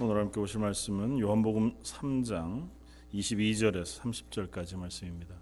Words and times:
오늘 0.00 0.16
함께 0.20 0.38
보실 0.38 0.60
말씀은 0.60 1.18
요한복음 1.18 1.76
3장 1.82 2.70
22절에서 3.12 4.00
30절까지 4.00 4.76
말씀입니다. 4.76 5.34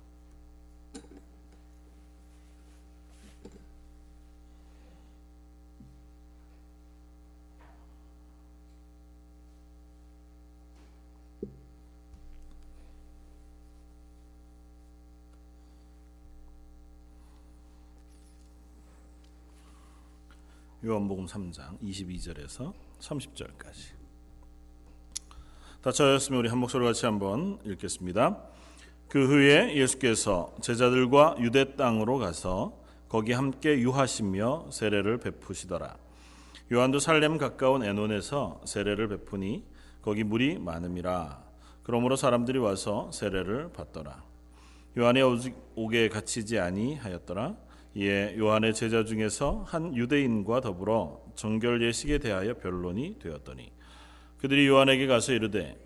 요한복음 20.82 21.26
3장 21.26 21.78
22절에서 21.82 22.72
30절까지. 23.00 24.05
다쳐였으면 25.86 26.40
우리 26.40 26.48
한 26.48 26.58
목소리 26.58 26.84
같이 26.84 27.06
한번 27.06 27.60
읽겠습니다. 27.64 28.42
그 29.06 29.24
후에 29.24 29.76
예수께서 29.76 30.52
제자들과 30.60 31.36
유대 31.38 31.76
땅으로 31.76 32.18
가서 32.18 32.76
거기 33.08 33.30
함께 33.30 33.78
유하시며 33.78 34.70
세례를 34.72 35.18
베푸시더라. 35.18 35.96
요한도 36.72 36.98
살렘 36.98 37.38
가까운 37.38 37.84
에논에서 37.84 38.62
세례를 38.64 39.06
베푸니 39.06 39.62
거기 40.02 40.24
물이 40.24 40.58
많음이라. 40.58 41.44
그러므로 41.84 42.16
사람들이 42.16 42.58
와서 42.58 43.08
세례를 43.12 43.72
받더라. 43.72 44.24
요한이 44.98 45.20
오게 45.76 46.08
갇히지 46.08 46.58
아니하였더라. 46.58 47.54
이에 47.94 48.34
요한의 48.36 48.74
제자 48.74 49.04
중에서 49.04 49.62
한 49.68 49.94
유대인과 49.94 50.62
더불어 50.62 51.22
정결 51.36 51.80
예식에 51.80 52.18
대하여 52.18 52.54
변론이 52.54 53.20
되었더니 53.20 53.75
그들이 54.38 54.66
요한에게 54.68 55.06
가서 55.06 55.32
이르되 55.32 55.76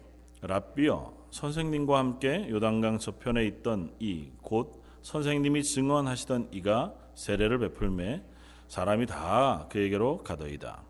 랍비여 0.43 1.29
선생님과 1.31 1.99
함께 1.99 2.49
요단강 2.51 2.99
저편에 2.99 3.45
있던 3.47 3.95
이 4.01 4.31
곧 4.43 4.83
선생님이 5.03 5.63
증언하시던 5.63 6.49
이가 6.53 6.95
세례를 7.15 7.59
베풀매 7.59 8.23
사람이 8.69 9.07
다 9.07 9.67
그에게로 9.71 10.19
가더이다. 10.19 10.83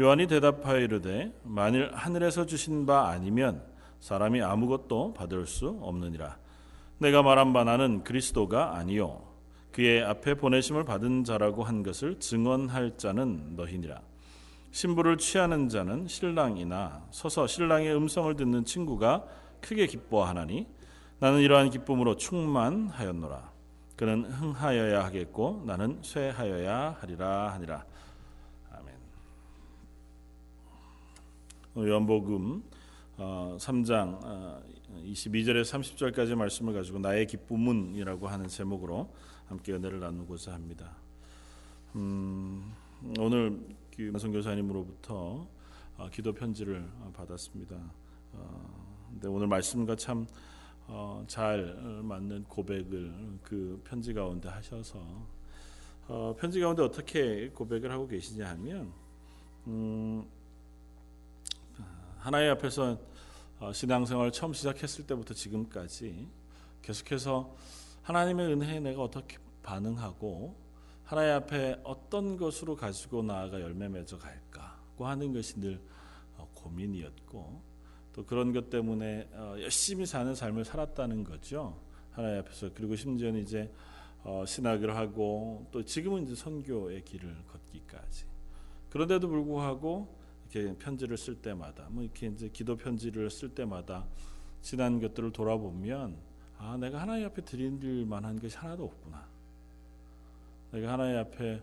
요한이 0.00 0.26
대답하여 0.26 0.80
이르되 0.80 1.32
만일 1.44 1.90
하늘에서 1.92 2.46
주신 2.46 2.86
바 2.86 3.08
아니면 3.08 3.62
사람이 4.00 4.42
아무것도 4.42 5.14
받을 5.14 5.46
수 5.46 5.78
없느니라. 5.82 6.36
내가 6.98 7.22
말한 7.22 7.52
바 7.52 7.64
나는 7.64 8.02
그리스도가 8.02 8.76
아니요 8.76 9.22
그의 9.72 10.02
앞에 10.02 10.34
보내심을 10.34 10.84
받은 10.84 11.24
자라고 11.24 11.64
한 11.64 11.82
것을 11.82 12.18
증언할 12.18 12.96
자는 12.96 13.56
너희니라. 13.56 14.00
신부를 14.74 15.18
취하는 15.18 15.68
자는 15.68 16.08
신랑이나 16.08 17.06
서서 17.12 17.46
신랑의 17.46 17.94
음성을 17.94 18.34
듣는 18.34 18.64
친구가 18.64 19.24
크게 19.60 19.86
기뻐하나니 19.86 20.66
나는 21.20 21.42
이러한 21.42 21.70
기쁨으로 21.70 22.16
충만하였노라. 22.16 23.52
그는 23.94 24.24
흥하여야 24.24 25.04
하겠고 25.04 25.62
나는 25.64 26.00
쇠하여야 26.02 26.96
하리라 27.00 27.52
하니라. 27.52 27.84
아멘. 28.72 28.94
요한복음 31.76 32.64
3장 33.16 34.60
22절에서 35.04 35.62
30절까지 35.62 36.34
말씀을 36.34 36.74
가지고 36.74 36.98
나의 36.98 37.28
기쁨은이라고 37.28 38.26
하는 38.26 38.48
제목으로 38.48 39.14
함께 39.46 39.72
은혜를 39.72 40.00
나누고자 40.00 40.52
합니다. 40.52 40.96
음, 41.94 42.72
오늘 43.20 43.60
선교사님으로부터 44.18 45.46
어, 45.96 46.08
기도 46.10 46.32
편지를 46.32 46.84
받았습니다. 47.12 47.76
어, 48.32 49.08
근데 49.10 49.28
오늘 49.28 49.46
말씀과 49.46 49.94
참잘 49.94 50.26
어, 50.88 51.24
맞는 52.02 52.44
고백을 52.44 53.38
그 53.42 53.80
편지 53.84 54.12
가운데 54.12 54.48
하셔서 54.48 54.98
어, 56.08 56.34
편지 56.36 56.58
가운데 56.58 56.82
어떻게 56.82 57.48
고백을 57.50 57.92
하고 57.92 58.08
계시냐 58.08 58.48
하면 58.50 58.92
음, 59.68 60.28
하나님 62.18 62.50
앞에서 62.50 62.98
어, 63.60 63.72
신앙생활 63.72 64.32
처음 64.32 64.52
시작했을 64.52 65.06
때부터 65.06 65.34
지금까지 65.34 66.26
계속해서 66.82 67.54
하나님의 68.02 68.52
은혜에 68.52 68.80
내가 68.80 69.02
어떻게 69.02 69.38
반응하고 69.62 70.63
하나님 71.04 71.34
앞에 71.34 71.80
어떤 71.84 72.38
것으로 72.38 72.76
가지고 72.76 73.22
나아가 73.22 73.60
열매 73.60 73.88
맺어 73.88 74.18
갈까고 74.18 75.06
하는 75.06 75.34
것이 75.34 75.60
늘 75.60 75.78
어, 76.38 76.48
고민이었고 76.54 77.62
또 78.14 78.24
그런 78.24 78.52
것 78.54 78.70
때문에 78.70 79.28
어, 79.32 79.56
열심히 79.60 80.06
사는 80.06 80.34
삶을 80.34 80.64
살았다는 80.64 81.24
거죠. 81.24 81.78
하나님 82.10 82.40
앞에서 82.40 82.70
그리고 82.74 82.96
심지어는 82.96 83.42
이제 83.42 83.70
어, 84.22 84.44
신학을 84.46 84.96
하고 84.96 85.66
또 85.70 85.84
지금은 85.84 86.22
이제 86.22 86.34
선교의 86.34 87.04
길을 87.04 87.36
걷기까지. 87.48 88.24
그런데도 88.88 89.28
불구하고 89.28 90.08
이렇게 90.50 90.74
편지를 90.78 91.18
쓸 91.18 91.34
때마다 91.34 91.88
뭐 91.90 92.02
이렇게 92.02 92.28
이제 92.28 92.48
기도 92.48 92.76
편지를 92.76 93.28
쓸 93.28 93.54
때마다 93.54 94.06
지난 94.62 95.00
것들을 95.00 95.32
돌아보면 95.32 96.16
아 96.56 96.78
내가 96.78 97.02
하나님 97.02 97.26
앞에 97.26 97.44
드릴 97.44 98.06
만한 98.06 98.38
것이 98.38 98.56
하나도 98.56 98.84
없구나. 98.84 99.33
내가 100.74 100.94
하나님 100.94 101.18
앞에 101.18 101.62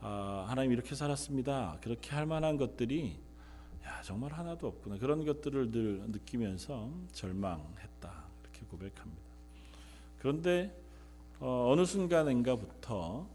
아, 0.00 0.46
하나님 0.48 0.72
이렇게 0.72 0.94
살았습니다. 0.94 1.76
그렇게 1.82 2.12
할 2.12 2.24
만한 2.24 2.56
것들이 2.56 3.18
야 3.84 4.00
정말 4.02 4.32
하나도 4.32 4.68
없구나. 4.68 4.96
그런 4.96 5.26
것들을 5.26 5.70
늘 5.70 6.00
느끼면서 6.08 6.90
절망했다. 7.12 8.24
이렇게 8.42 8.66
고백합니다. 8.70 9.22
그런데 10.18 10.74
어, 11.40 11.74
느 11.76 11.84
순간인가부터 11.84 13.28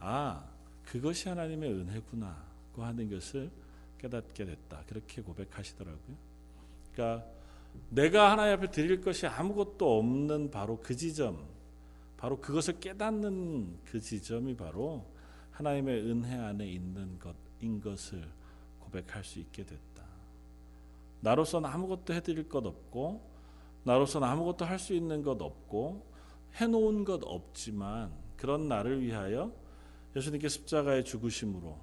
아 0.00 0.44
그것이 0.84 1.30
하나님의 1.30 1.72
은혜구나고 1.72 2.84
하는 2.84 3.08
것을 3.08 3.50
깨닫게 3.98 4.44
됐다. 4.44 4.82
그렇게 4.86 5.22
고백하시더라고요. 5.22 6.16
그러니까 6.92 7.26
내가 7.88 8.30
하나님 8.30 8.58
앞에 8.58 8.70
드릴 8.70 9.00
것이 9.00 9.26
아무것도 9.26 9.98
없는 9.98 10.50
바로 10.50 10.78
그 10.82 10.94
지점, 10.94 11.53
바로 12.24 12.40
그것을 12.40 12.80
깨닫는 12.80 13.80
그 13.84 14.00
지점이 14.00 14.56
바로 14.56 15.04
하나님의 15.50 16.10
은혜 16.10 16.34
안에 16.34 16.66
있는 16.66 17.18
것인 17.18 17.82
것을 17.82 18.26
고백할 18.80 19.22
수 19.22 19.40
있게 19.40 19.62
됐다. 19.62 20.02
나로서는 21.20 21.68
아무것도 21.68 22.14
해드릴 22.14 22.48
것 22.48 22.64
없고, 22.64 23.20
나로서는 23.82 24.26
아무것도 24.26 24.64
할 24.64 24.78
수 24.78 24.94
있는 24.94 25.22
것 25.22 25.42
없고, 25.42 26.02
해놓은 26.54 27.04
것 27.04 27.20
없지만 27.22 28.10
그런 28.38 28.68
나를 28.68 29.02
위하여 29.02 29.52
예수님께 30.16 30.48
십자가의 30.48 31.04
죽으심으로 31.04 31.78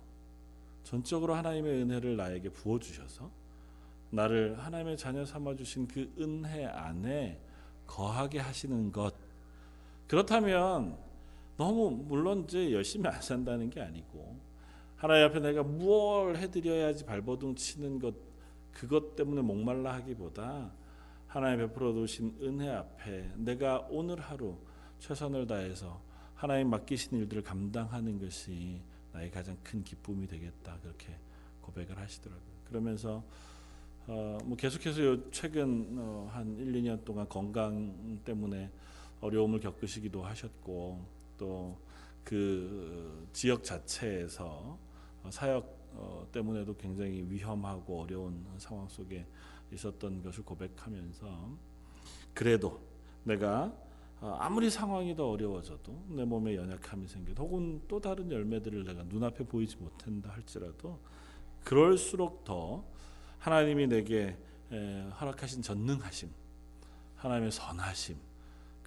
전적으로 0.84 1.36
하나님의 1.36 1.84
은혜를 1.84 2.18
나에게 2.18 2.50
부어 2.50 2.80
주셔서 2.80 3.30
나를 4.10 4.58
하나님의 4.58 4.98
자녀 4.98 5.24
삼아 5.24 5.56
주신 5.56 5.88
그 5.88 6.12
은혜 6.18 6.66
안에 6.66 7.40
거하게 7.86 8.40
하시는 8.40 8.92
것 8.92 9.14
그렇다면 10.12 10.98
너무 11.56 11.90
물론 11.90 12.44
이제 12.44 12.74
열심히 12.74 13.08
안 13.08 13.22
산다는 13.22 13.70
게 13.70 13.80
아니고 13.80 14.38
하나님 14.98 15.28
앞에 15.28 15.40
내가 15.40 15.64
무엇 15.64 16.36
해드려야지 16.36 17.06
발버둥 17.06 17.56
치는 17.56 17.98
것 17.98 18.14
그것 18.74 19.16
때문에 19.16 19.42
목말라 19.42 19.94
하기보다 19.94 20.70
하나님 21.28 21.60
베풀어 21.60 21.94
두신 21.94 22.36
은혜 22.42 22.68
앞에 22.70 23.32
내가 23.38 23.88
오늘 23.90 24.20
하루 24.20 24.58
최선을 25.00 25.48
다해서 25.48 26.02
하나님 26.36 26.70
맡기신 26.72 27.18
일들을 27.18 27.42
감당하는 27.44 28.20
것이 28.20 28.82
나의 29.14 29.32
가장 29.32 29.56
큰 29.64 29.82
기쁨이 29.82 30.28
되겠다 30.28 30.78
그렇게 30.82 31.16
고백을 31.62 31.98
하시더라고요. 31.98 32.52
그러면서 32.68 33.24
어, 34.08 34.38
뭐 34.44 34.58
계속해서 34.58 35.32
최근 35.32 35.96
어, 35.98 36.30
한 36.34 36.58
1, 36.58 36.74
2년 36.74 37.06
동안 37.06 37.30
건강 37.30 38.20
때문에 38.26 38.70
어려움을 39.22 39.60
겪으시기도 39.60 40.24
하셨고 40.24 41.06
또 41.38 41.92
그 42.24 43.28
지역 43.34 43.64
자체에서 43.64 44.78
사역 45.30 45.82
어, 45.94 46.26
때문에도 46.32 46.76
굉장히 46.78 47.26
위험하고 47.28 48.02
어려운 48.02 48.46
상황 48.58 48.88
속에 48.88 49.26
있었던 49.72 50.24
것을 50.24 50.44
고백하면서 50.44 51.58
그래도 52.34 52.80
내가 53.24 53.74
어, 54.22 54.38
아무리 54.40 54.70
상황이 54.70 55.16
더 55.16 55.30
어려워져도 55.30 56.06
내 56.10 56.24
몸에 56.24 56.56
연약함이 56.56 57.08
생겨도 57.08 57.44
혹은 57.44 57.82
또 57.88 58.00
다른 58.00 58.32
열매들을 58.32 58.86
내가 58.86 59.04
눈앞에 59.04 59.44
보이지 59.46 59.78
못한다 59.78 60.30
할지라도 60.30 61.00
그럴수록 61.64 62.44
더 62.46 62.86
하나님이 63.40 63.88
내게 63.88 64.38
허락하신 65.20 65.62
전능하심 65.62 66.30
하나님의 67.18 67.52
선하심 67.52 68.16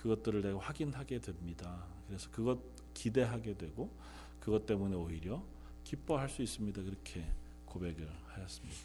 그것들을 0.04 0.42
내가 0.42 0.58
확인하게 0.58 1.18
됩니다. 1.18 1.82
그래서 2.06 2.28
그것 2.30 2.58
기대하게 2.92 3.56
되고 3.56 3.90
그것 4.38 4.66
때문에 4.66 4.94
오히려 4.94 5.42
기뻐할 5.82 6.28
수 6.28 6.42
있습니다. 6.42 6.82
그렇게 6.82 7.24
고백을 7.64 8.06
하였습니다. 8.26 8.76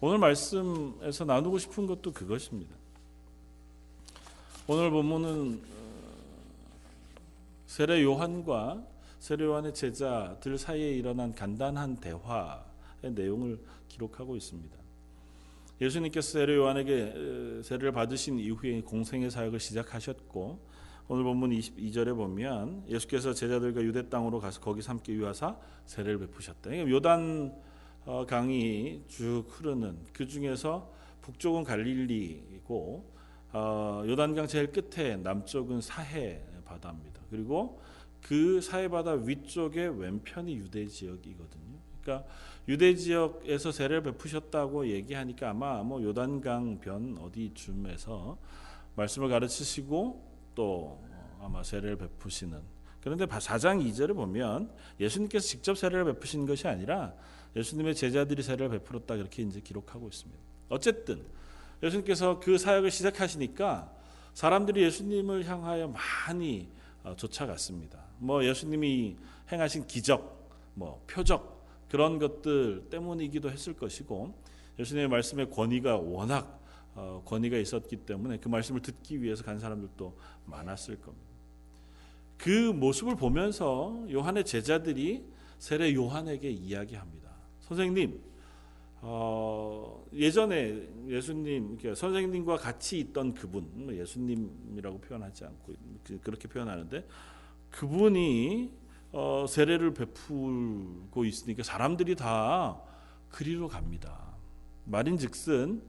오늘 0.00 0.18
말씀에서 0.18 1.24
나누고 1.24 1.58
싶은 1.58 1.86
것도 1.86 2.12
그것입니다. 2.12 2.76
오늘 4.68 4.90
본문은 4.92 5.64
어, 5.64 6.14
세례 7.66 8.00
요한과 8.00 8.86
세례 9.18 9.44
요한의 9.46 9.74
제자들 9.74 10.58
사이에 10.58 10.92
일어난 10.92 11.34
간단한 11.34 11.96
대화의 11.96 13.12
내용을 13.14 13.58
기록하고 13.88 14.36
있습니다. 14.36 14.79
예수님께서 15.80 16.32
세례 16.32 16.56
요한에게 16.56 17.62
세례를 17.64 17.92
받으신 17.92 18.38
이후에 18.38 18.82
공생의 18.82 19.30
사역을 19.30 19.58
시작하셨고 19.60 20.60
오늘 21.08 21.24
본문 21.24 21.50
22절에 21.50 22.14
보면 22.14 22.84
예수께서 22.86 23.32
제자들과 23.32 23.82
유대 23.82 24.08
땅으로 24.08 24.40
가서 24.40 24.60
거기 24.60 24.86
함께 24.86 25.14
유하사 25.14 25.56
세례를 25.86 26.18
베푸셨다. 26.18 26.76
요단 26.76 27.54
어, 28.04 28.26
강이 28.26 29.04
쭉 29.08 29.44
흐르는 29.48 29.98
그 30.12 30.26
중에서 30.26 30.92
북쪽은 31.22 31.64
갈릴리고 31.64 33.12
어, 33.52 34.04
요단강 34.06 34.46
제일 34.46 34.70
끝에 34.70 35.16
남쪽은 35.16 35.80
사해 35.80 36.44
바다입니다. 36.64 37.22
그리고 37.30 37.80
그 38.20 38.60
사해 38.60 38.88
바다 38.88 39.12
위쪽에 39.12 39.86
왼편이 39.86 40.54
유대 40.56 40.86
지역이거든요. 40.86 41.79
그러니까 42.10 42.24
유대 42.66 42.94
지역에서 42.94 43.70
세례를 43.70 44.02
베푸셨다고 44.02 44.88
얘기하니까 44.88 45.50
아마 45.50 45.82
뭐 45.82 46.02
요단강 46.02 46.80
변 46.80 47.16
어디쯤에서 47.18 48.36
말씀을 48.96 49.28
가르치시고 49.28 50.30
또 50.54 51.00
아마 51.40 51.62
세례를 51.62 51.96
베푸시는 51.96 52.60
그런데 53.00 53.24
4장 53.24 53.82
2절을 53.88 54.14
보면 54.14 54.70
예수님께서 54.98 55.46
직접 55.46 55.78
세례를 55.78 56.04
베푸신 56.06 56.44
것이 56.46 56.68
아니라 56.68 57.14
예수님의 57.56 57.94
제자들이 57.94 58.42
세례를 58.42 58.68
베풀었다 58.70 59.16
그렇게 59.16 59.42
이제 59.42 59.60
기록하고 59.60 60.08
있습니다. 60.08 60.40
어쨌든 60.68 61.24
예수님께서 61.82 62.40
그 62.40 62.58
사역을 62.58 62.90
시작하시니까 62.90 63.90
사람들이 64.34 64.82
예수님을 64.82 65.46
향하여 65.46 65.88
많이 65.88 66.68
어, 67.02 67.16
쫓아갔습니다. 67.16 67.98
뭐 68.18 68.44
예수님이 68.44 69.16
행하신 69.50 69.86
기적, 69.86 70.50
뭐 70.74 71.02
표적 71.06 71.59
그런 71.90 72.18
것들 72.18 72.86
때문이기도 72.88 73.50
했을 73.50 73.74
것이고 73.74 74.34
예수님의 74.78 75.08
말씀의 75.08 75.50
권위가 75.50 75.96
워낙 75.96 76.60
어, 76.94 77.22
권위가 77.26 77.58
있었기 77.58 77.96
때문에 77.98 78.38
그 78.38 78.48
말씀을 78.48 78.80
듣기 78.80 79.22
위해서 79.22 79.44
간 79.44 79.58
사람들도 79.58 80.16
많았을 80.46 81.00
겁니다. 81.00 81.26
그 82.36 82.72
모습을 82.72 83.16
보면서 83.16 84.06
요한의 84.10 84.44
제자들이 84.44 85.24
세례 85.58 85.94
요한에게 85.94 86.50
이야기합니다. 86.50 87.30
선생님, 87.60 88.20
어, 89.02 90.04
예전에 90.12 90.88
예수님, 91.06 91.76
그러니까 91.76 91.94
선생님과 91.94 92.56
같이 92.56 92.98
있던 93.00 93.34
그분, 93.34 93.68
뭐 93.74 93.94
예수님이라고 93.94 95.00
표현하지 95.00 95.44
않고 95.44 95.74
그, 96.04 96.20
그렇게 96.20 96.48
표현하는데 96.48 97.06
그분이 97.70 98.70
어, 99.12 99.46
세례를 99.48 99.94
베풀고 99.94 101.24
있으니까 101.24 101.62
사람들이 101.62 102.14
다 102.16 102.80
그리로 103.28 103.68
갑니다. 103.68 104.18
말인즉슨 104.84 105.82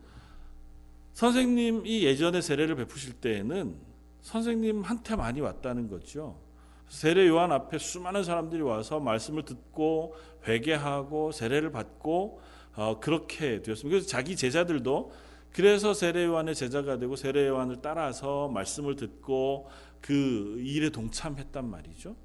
선생님이 1.14 2.04
예전에 2.04 2.42
세례를 2.42 2.76
베푸실 2.76 3.14
때에는 3.14 3.76
선생님한테 4.22 5.16
많이 5.16 5.42
왔다는 5.42 5.88
거죠. 5.88 6.40
세례 6.88 7.28
요한 7.28 7.52
앞에 7.52 7.78
수많은 7.78 8.24
사람들이 8.24 8.62
와서 8.62 9.00
말씀을 9.00 9.44
듣고 9.46 10.16
회개하고 10.48 11.32
세례를 11.32 11.72
받고 11.72 12.42
어, 12.76 13.00
그렇게 13.00 13.62
되었습니다. 13.62 13.90
그래서 13.90 14.08
자기 14.08 14.36
제자들도 14.36 15.12
그래서 15.52 15.94
세례 15.94 16.26
요한의 16.26 16.56
제자가 16.56 16.98
되고 16.98 17.16
세례 17.16 17.48
요한을 17.48 17.78
따라서 17.82 18.48
말씀을 18.48 18.96
듣고 18.96 19.70
그 20.00 20.58
일에 20.60 20.90
동참했단 20.90 21.70
말이죠. 21.70 22.16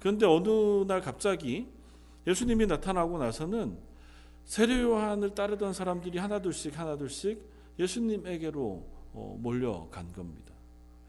그런데 0.00 0.26
어느 0.26 0.84
날 0.86 1.00
갑자기 1.00 1.68
예수님이 2.26 2.66
나타나고 2.66 3.18
나서는 3.18 3.78
세례 4.44 4.82
요한을 4.82 5.34
따르던 5.34 5.72
사람들이 5.72 6.18
하나둘씩 6.18 6.78
하나둘씩 6.78 7.40
예수님에게로 7.78 8.84
어, 9.12 9.38
몰려간 9.40 10.12
겁니다. 10.12 10.54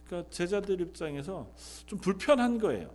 그러니까 0.05 0.29
제자들 0.29 0.81
입장에서 0.81 1.51
좀 1.85 1.99
불편한 1.99 2.59
거예요. 2.59 2.91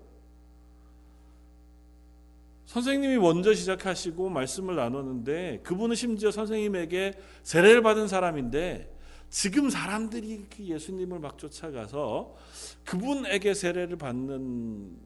선생님이 2.66 3.18
먼저 3.18 3.54
시작하시고 3.54 4.28
말씀을 4.28 4.76
나누는데 4.76 5.60
그분은 5.62 5.94
심지어 5.96 6.30
선생님에게 6.30 7.14
세례를 7.42 7.80
받은 7.82 8.08
사람인데 8.08 8.92
지금 9.30 9.70
사람들이 9.70 10.46
그 10.50 10.64
예수님을 10.64 11.18
막 11.20 11.38
쫓아가서 11.38 12.36
그분에게 12.84 13.54
세례를 13.54 13.96
받는 13.96 14.96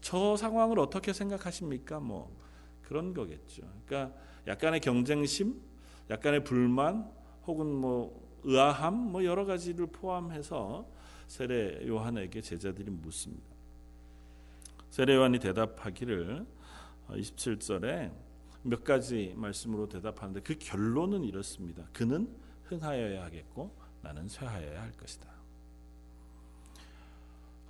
저 0.00 0.36
상황을 0.36 0.78
어떻게 0.78 1.12
생각하십니까? 1.12 2.00
뭐 2.00 2.34
그런 2.82 3.14
거겠죠. 3.14 3.62
그러니까 3.86 4.16
약간의 4.46 4.80
경쟁심, 4.80 5.60
약간의 6.10 6.44
불만, 6.44 7.10
혹은 7.46 7.66
뭐 7.66 8.28
의아함, 8.44 8.94
뭐 9.12 9.24
여러 9.24 9.44
가지를 9.44 9.86
포함해서 9.86 10.86
세례 11.26 11.86
요한에게 11.86 12.40
제자들이 12.40 12.90
묻습니다. 12.90 13.44
세례 14.90 15.14
요한이 15.14 15.38
대답하기를 15.38 16.46
27절에 17.10 18.12
몇 18.62 18.84
가지 18.84 19.34
말씀으로 19.36 19.88
대답하는데 19.88 20.40
그 20.40 20.56
결론은 20.58 21.24
이렇습니다. 21.24 21.86
그는 21.92 22.28
흥하여야 22.64 23.24
하겠고 23.24 23.74
나는 24.02 24.28
쇠하여야 24.28 24.82
할 24.82 24.92
것이다. 24.92 25.28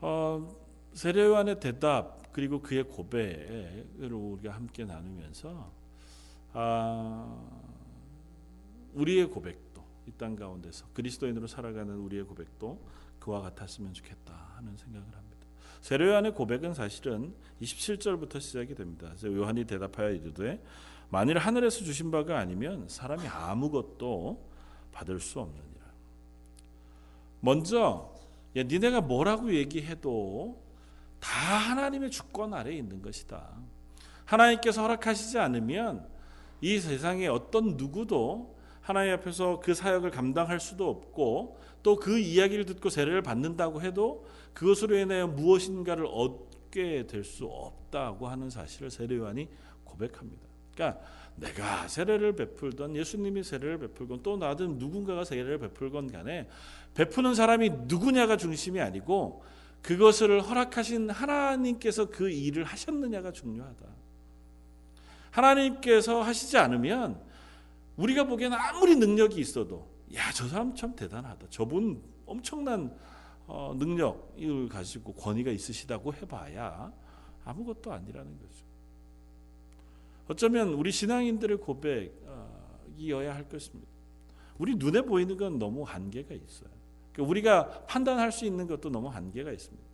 어, 0.00 0.67
세례요한의 0.94 1.61
대답 1.61 2.32
그리고 2.32 2.61
그의 2.61 2.85
고백을 2.85 4.12
우리가 4.12 4.55
함께 4.55 4.85
나누면서 4.85 5.70
아, 6.52 7.50
우리의 8.94 9.26
고백도 9.26 9.69
이 10.06 10.12
땅 10.17 10.37
가운데서 10.37 10.87
그리스도인으로 10.94 11.46
살아가는 11.46 11.94
우리의 11.94 12.25
고백도 12.25 12.81
그와 13.19 13.40
같았으면 13.43 13.93
좋겠다 13.93 14.52
하는 14.56 14.76
생각을 14.76 15.06
합니다. 15.06 15.46
세례요한의 15.82 16.35
고백은 16.35 16.75
사실은 16.75 17.35
27절부터 17.61 18.40
시작이 18.40 18.75
됩니다. 18.75 19.14
요한이 19.25 19.64
대답하여 19.64 20.11
이르되 20.11 20.62
만일 21.11 21.38
하늘에서 21.38 21.85
주신 21.85 22.11
바가 22.11 22.38
아니면 22.38 22.88
사람이 22.88 23.26
아무것도 23.26 24.45
받을 24.92 25.21
수 25.21 25.40
없느니라. 25.40 25.68
먼저 27.40 28.14
야, 28.57 28.62
니네가 28.62 29.02
뭐라고 29.02 29.54
얘기해도 29.54 30.67
다 31.20 31.30
하나님의 31.30 32.10
주권 32.10 32.54
아래에 32.54 32.75
있는 32.76 33.02
것이다. 33.02 33.48
하나님께서 34.25 34.82
허락하시지 34.82 35.38
않으면 35.38 36.06
이 36.60 36.78
세상에 36.78 37.26
어떤 37.28 37.76
누구도 37.76 38.56
하나님 38.80 39.12
앞에서 39.14 39.60
그 39.60 39.75
사역을 39.75 40.10
감당할 40.10 40.60
수도 40.60 40.88
없고 40.88 41.58
또 41.82 41.96
그 41.96 42.18
이야기를 42.18 42.64
듣고 42.66 42.90
세례를 42.90 43.22
받는다고 43.22 43.80
해도 43.82 44.26
그것으로 44.54 44.96
인해 44.96 45.25
무엇인가를 45.25 46.06
얻게 46.06 47.06
될 47.06 47.25
수 47.25 47.46
없다고 47.46 48.28
하는 48.28 48.50
사실을 48.50 48.90
세례요한이 48.90 49.48
고백합니다. 49.84 50.46
그러니까 50.75 51.00
내가 51.37 51.88
세례를 51.88 52.34
베풀던 52.34 52.96
예수님이 52.96 53.42
세례를 53.42 53.78
베풀건 53.78 54.22
또 54.22 54.37
나든 54.37 54.78
누군가가 54.78 55.25
세례를 55.25 55.58
베풀건 55.58 56.10
간에 56.10 56.48
베푸는 56.94 57.34
사람이 57.34 57.70
누구냐가 57.87 58.37
중심이 58.37 58.80
아니고 58.80 59.44
그것을 59.82 60.40
허락하신 60.42 61.11
하나님께서 61.11 62.06
그 62.06 62.30
일을 62.30 62.64
하셨느냐가 62.64 63.32
중요하다. 63.32 63.87
하나님께서 65.30 66.23
하시지 66.23 66.56
않으면 66.58 67.20
우리가 67.97 68.25
보기에는 68.25 68.56
아무리 68.58 68.97
능력이 68.97 69.40
있어도 69.40 69.88
야 70.14 70.32
저 70.32 70.49
사람 70.49 70.75
참 70.75 70.94
대단하다. 70.94 71.49
저분 71.50 72.02
엄청난 72.26 72.97
어, 73.47 73.75
능력을 73.76 74.68
가지고 74.68 75.14
권위가 75.14 75.50
있으시다고 75.50 76.12
해봐야 76.14 76.92
아무것도 77.44 77.92
아니라는 77.92 78.38
거죠. 78.38 78.64
어쩌면 80.28 80.75
우리 80.75 80.92
신앙인들의 80.92 81.58
고백이어야 81.58 83.35
할 83.35 83.49
것입니다. 83.49 83.88
우리 84.58 84.75
눈에 84.75 85.00
보이는 85.00 85.37
건 85.37 85.58
너무 85.58 85.82
한계가 85.82 86.35
있어요. 86.35 86.70
그러니까 87.18 87.30
우리가 87.30 87.68
판단할 87.87 88.30
수 88.30 88.44
있는 88.44 88.66
것도 88.66 88.90
너무 88.90 89.08
한계가 89.08 89.50
있습니다. 89.50 89.84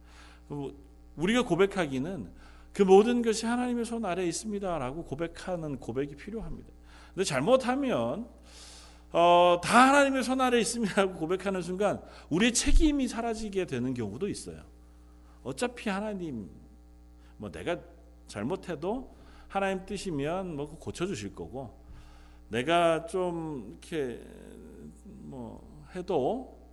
우리가 1.16 1.44
고백하기는 1.44 2.30
그 2.72 2.82
모든 2.82 3.22
것이 3.22 3.46
하나님의 3.46 3.84
손 3.84 4.04
아래에 4.04 4.26
있습니다라고 4.26 5.04
고백하는 5.04 5.78
고백이 5.78 6.16
필요합니다. 6.16 6.68
근데 7.14 7.24
잘못하면 7.24 8.28
어, 9.12 9.60
다 9.62 9.88
하나님의 9.88 10.24
손 10.24 10.40
아래 10.40 10.58
있습니다고 10.58 11.14
고백하는 11.14 11.62
순간 11.62 12.02
우리의 12.30 12.52
책임이 12.52 13.06
사라지게 13.06 13.66
되는 13.66 13.94
경우도 13.94 14.28
있어요. 14.28 14.60
어차피 15.44 15.88
하나님 15.88 16.50
뭐 17.36 17.50
내가 17.50 17.78
잘못해도 18.26 19.14
하나님 19.46 19.86
뜻이면 19.86 20.56
뭐 20.56 20.78
고쳐 20.78 21.06
주실 21.06 21.32
거고 21.32 21.78
내가 22.48 23.06
좀 23.06 23.78
이렇게 23.80 24.20
뭐 25.04 25.62
해도 25.94 26.63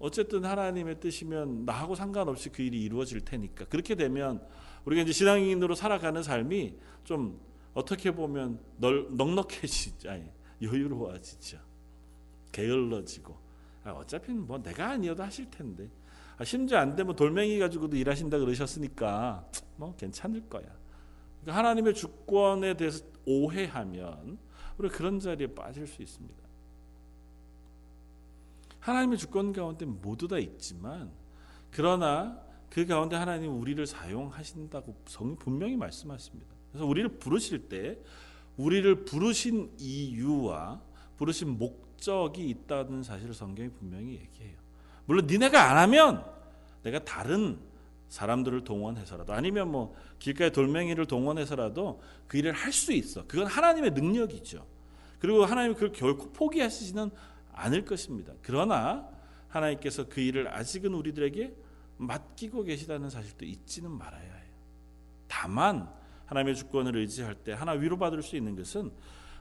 어쨌든 0.00 0.44
하나님의 0.44 0.98
뜻이면 0.98 1.66
나하고 1.66 1.94
상관없이 1.94 2.48
그 2.48 2.62
일이 2.62 2.82
이루어질 2.82 3.20
테니까 3.20 3.66
그렇게 3.66 3.94
되면 3.94 4.42
우리가 4.86 5.02
이제 5.02 5.12
신앙인으로 5.12 5.74
살아가는 5.74 6.22
삶이 6.22 6.74
좀 7.04 7.38
어떻게 7.74 8.10
보면 8.10 8.58
널 8.78 9.06
넉넉해지지 9.10 10.08
아니, 10.08 10.24
여유로워지죠. 10.62 11.58
게을러지고 12.50 13.36
아, 13.84 13.92
어차피 13.92 14.32
뭐 14.32 14.60
내가 14.60 14.90
아니어도 14.90 15.22
하실 15.22 15.50
텐데 15.50 15.88
아, 16.38 16.44
심지어 16.44 16.78
안 16.78 16.96
되면 16.96 17.14
돌멩이 17.14 17.58
가지고도 17.58 17.96
일하신다 17.96 18.38
그러셨으니까 18.38 19.46
뭐 19.76 19.94
괜찮을 19.96 20.48
거야. 20.48 20.64
그러니까 21.42 21.58
하나님의 21.58 21.94
주권에 21.94 22.74
대해서 22.74 23.04
오해하면 23.26 24.38
우리 24.78 24.88
그런 24.88 25.20
자리에 25.20 25.48
빠질 25.48 25.86
수 25.86 26.00
있습니다. 26.00 26.49
하나님의 28.80 29.18
주권 29.18 29.52
가운데 29.52 29.84
모두 29.84 30.26
다 30.28 30.38
있지만 30.38 31.10
그러나 31.70 32.40
그 32.70 32.86
가운데 32.86 33.16
하나님 33.16 33.60
우리를 33.60 33.84
사용하신다고 33.86 34.96
성경 35.06 35.36
분명히 35.36 35.76
말씀하십니다. 35.76 36.54
그래서 36.70 36.86
우리를 36.86 37.18
부르실 37.18 37.68
때 37.68 37.98
우리를 38.56 39.04
부르신 39.04 39.72
이유와 39.78 40.80
부르신 41.16 41.58
목적이 41.58 42.48
있다는 42.48 43.02
사실을 43.02 43.34
성경이 43.34 43.70
분명히 43.70 44.12
얘기해요. 44.12 44.56
물론 45.04 45.26
니네가 45.26 45.70
안 45.70 45.76
하면 45.78 46.24
내가 46.82 47.04
다른 47.04 47.58
사람들을 48.08 48.64
동원해서라도 48.64 49.32
아니면 49.32 49.70
뭐 49.70 49.94
길가에 50.18 50.50
돌멩이를 50.50 51.06
동원해서라도 51.06 52.00
그 52.26 52.38
일을 52.38 52.52
할 52.52 52.72
수 52.72 52.92
있어. 52.92 53.24
그건 53.26 53.46
하나님의 53.46 53.92
능력이죠. 53.92 54.66
그리고 55.18 55.44
하나님이 55.44 55.74
그걸 55.74 55.92
결코 55.92 56.30
포기하시지는 56.32 57.10
않을 57.60 57.84
것입니다. 57.84 58.32
그러나 58.42 59.08
하나님께서 59.48 60.08
그 60.08 60.20
일을 60.20 60.48
아직은 60.48 60.94
우리들에게 60.94 61.54
맡기고 61.98 62.64
계시다는 62.64 63.10
사실도 63.10 63.44
잊지는 63.44 63.90
말아야 63.90 64.34
해요. 64.34 64.54
다만 65.28 65.92
하나님의 66.26 66.56
주권을 66.56 66.96
의지할 66.96 67.34
때 67.34 67.52
하나 67.52 67.72
위로받을 67.72 68.22
수 68.22 68.36
있는 68.36 68.56
것은 68.56 68.90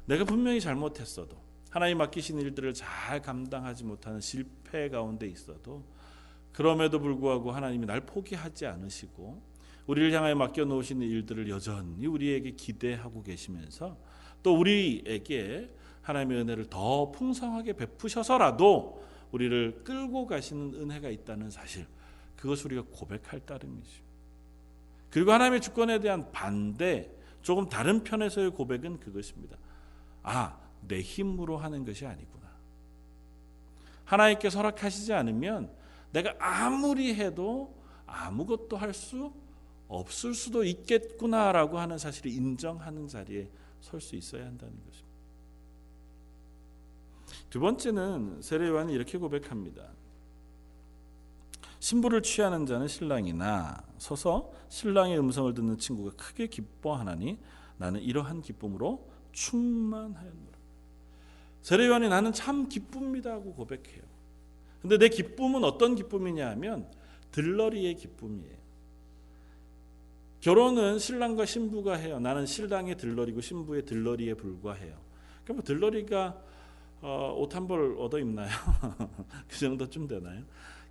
내가 0.06 0.26
분명히 0.26 0.60
잘못했어도 0.60 1.38
하나님 1.70 2.00
맡기신 2.00 2.40
일들을 2.40 2.74
잘 2.74 3.22
감당하지 3.22 3.84
못하는 3.84 4.20
실패 4.20 4.90
가운데 4.90 5.28
있어도 5.28 5.86
그럼에도 6.52 7.00
불구하고 7.00 7.52
하나님이 7.52 7.86
날 7.86 8.02
포기하지 8.02 8.66
않으시고 8.66 9.42
우리를 9.86 10.12
향하여 10.12 10.36
맡겨 10.36 10.66
놓으신 10.66 11.02
일들을 11.02 11.50
여전히 11.50 12.06
우리에게 12.06 12.52
기대하고 12.52 13.24
계시면서 13.24 13.98
또 14.42 14.58
우리에게 14.58 15.76
하나님의 16.10 16.42
은혜를 16.42 16.66
더 16.70 17.12
풍성하게 17.12 17.74
베푸셔서라도 17.74 19.04
우리를 19.32 19.84
끌고 19.84 20.26
가시는 20.28 20.74
은혜가 20.76 21.10
있다는 21.10 21.50
사실 21.50 21.86
그것을 22.36 22.74
우리가 22.74 22.84
고백할 22.92 23.40
따름이죠. 23.46 24.04
그리고 25.10 25.32
하나님의 25.32 25.62
주권에 25.62 26.00
대한 26.00 26.32
반대 26.32 27.12
조금 27.42 27.70
다른 27.70 28.04
편에서의 28.04 28.52
고백은 28.52 29.00
그것입니다. 29.00 29.58
아, 30.24 30.60
내 30.88 31.02
힘으로 31.02 31.58
하는 31.58 31.86
것이 31.86 32.06
아니구나. 32.06 32.50
하나님께서 34.06 34.60
허락하시지 34.60 35.14
않으면 35.14 35.72
내가 36.12 36.36
아무리 36.40 37.14
해도 37.14 37.76
아무것도 38.06 38.78
할 38.78 38.94
수 38.94 39.32
없을 39.88 40.36
수도 40.36 40.64
있겠구나라고 40.64 41.80
하는 41.80 41.98
사실을 41.98 42.32
인정하는 42.32 43.08
자리에 43.08 43.50
설 43.82 44.00
수 44.00 44.16
있어야 44.16 44.46
한다는 44.46 44.76
것입니다. 44.86 45.09
두 47.50 47.60
번째는 47.60 48.42
세례 48.42 48.68
요한이 48.68 48.94
이렇게 48.94 49.18
고백합니다. 49.18 49.90
신부를 51.80 52.22
취하는 52.22 52.66
자는 52.66 52.88
신랑이나 52.88 53.84
서서 53.98 54.52
신랑의 54.68 55.18
음성을 55.18 55.54
듣는 55.54 55.78
친구가 55.78 56.12
크게 56.16 56.48
기뻐하나니 56.48 57.40
나는 57.78 58.02
이러한 58.02 58.42
기쁨으로 58.42 59.08
충만하였노라. 59.32 60.60
세례 61.62 61.88
요한이 61.88 62.10
나는 62.10 62.34
참 62.34 62.70
기쁩니다 62.70 63.32
하고 63.32 63.54
고백해요. 63.54 64.04
근데 64.82 64.98
내 64.98 65.10
기쁨은 65.10 65.64
어떤 65.64 65.96
기쁨이냐 65.96 66.50
하면 66.52 66.90
들러리의 67.32 67.96
기쁨이에요. 67.96 68.60
결혼은 70.42 71.00
신랑과 71.00 71.46
신부가 71.46 71.96
해요. 71.96 72.20
나는 72.20 72.46
신랑의 72.46 72.96
들러리고 72.96 73.42
신부의 73.42 73.86
들러리에 73.86 74.36
불과해요. 74.36 74.98
그럼 75.44 75.58
뭐 75.58 75.64
들러리가 75.64 76.42
어, 77.02 77.34
옷한 77.38 77.68
벌 77.68 77.96
얻어 77.98 78.20
입나요? 78.20 78.50
그 79.48 79.58
정도쯤 79.58 80.08
되나요? 80.08 80.44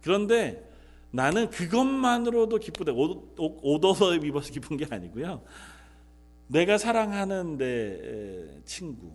그런데 0.02 0.66
나는 1.10 1.50
그것만으로도 1.50 2.58
기쁘다. 2.58 2.92
옷, 2.92 3.34
옷, 3.38 3.58
옷 3.62 3.84
얻어 3.84 4.14
입어서 4.14 4.52
기쁜 4.52 4.76
게 4.76 4.86
아니고요. 4.88 5.42
내가 6.46 6.78
사랑하는 6.78 7.58
내 7.58 8.62
친구, 8.64 9.12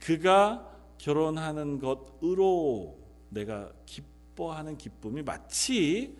그가 0.00 0.70
결혼하는 0.98 1.78
것으로 1.78 2.98
내가 3.30 3.72
기뻐하는 3.86 4.76
기쁨이 4.76 5.22
마치 5.22 6.16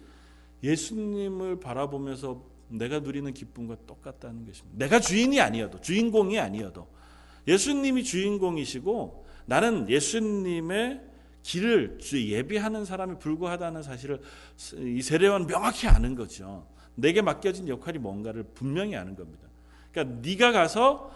예수님을 0.63 1.61
바라보면서 1.61 2.43
내가 2.69 3.01
누리는 3.01 3.33
기쁨과 3.33 3.77
똑같다는 3.87 4.47
것입니다. 4.47 4.79
내가 4.79 4.99
주인이 4.99 5.41
아니어도, 5.41 5.81
주인공이 5.81 6.39
아니어도, 6.39 6.89
예수님이 7.47 8.03
주인공이시고 8.03 9.26
나는 9.47 9.89
예수님의 9.89 11.01
길을 11.43 11.99
예비하는 12.13 12.85
사람이 12.85 13.19
불과하다는 13.19 13.83
사실을 13.83 14.21
이 14.79 15.01
세례원 15.01 15.47
명확히 15.47 15.87
아는 15.87 16.15
거죠. 16.15 16.67
내게 16.97 17.23
맡겨진 17.23 17.69
역할이 17.69 17.99
뭔가를 17.99 18.43
분명히 18.55 18.97
아는 18.97 19.15
겁니다. 19.15 19.47
그러니까 19.93 20.21
네가 20.23 20.53
가서 20.53 21.13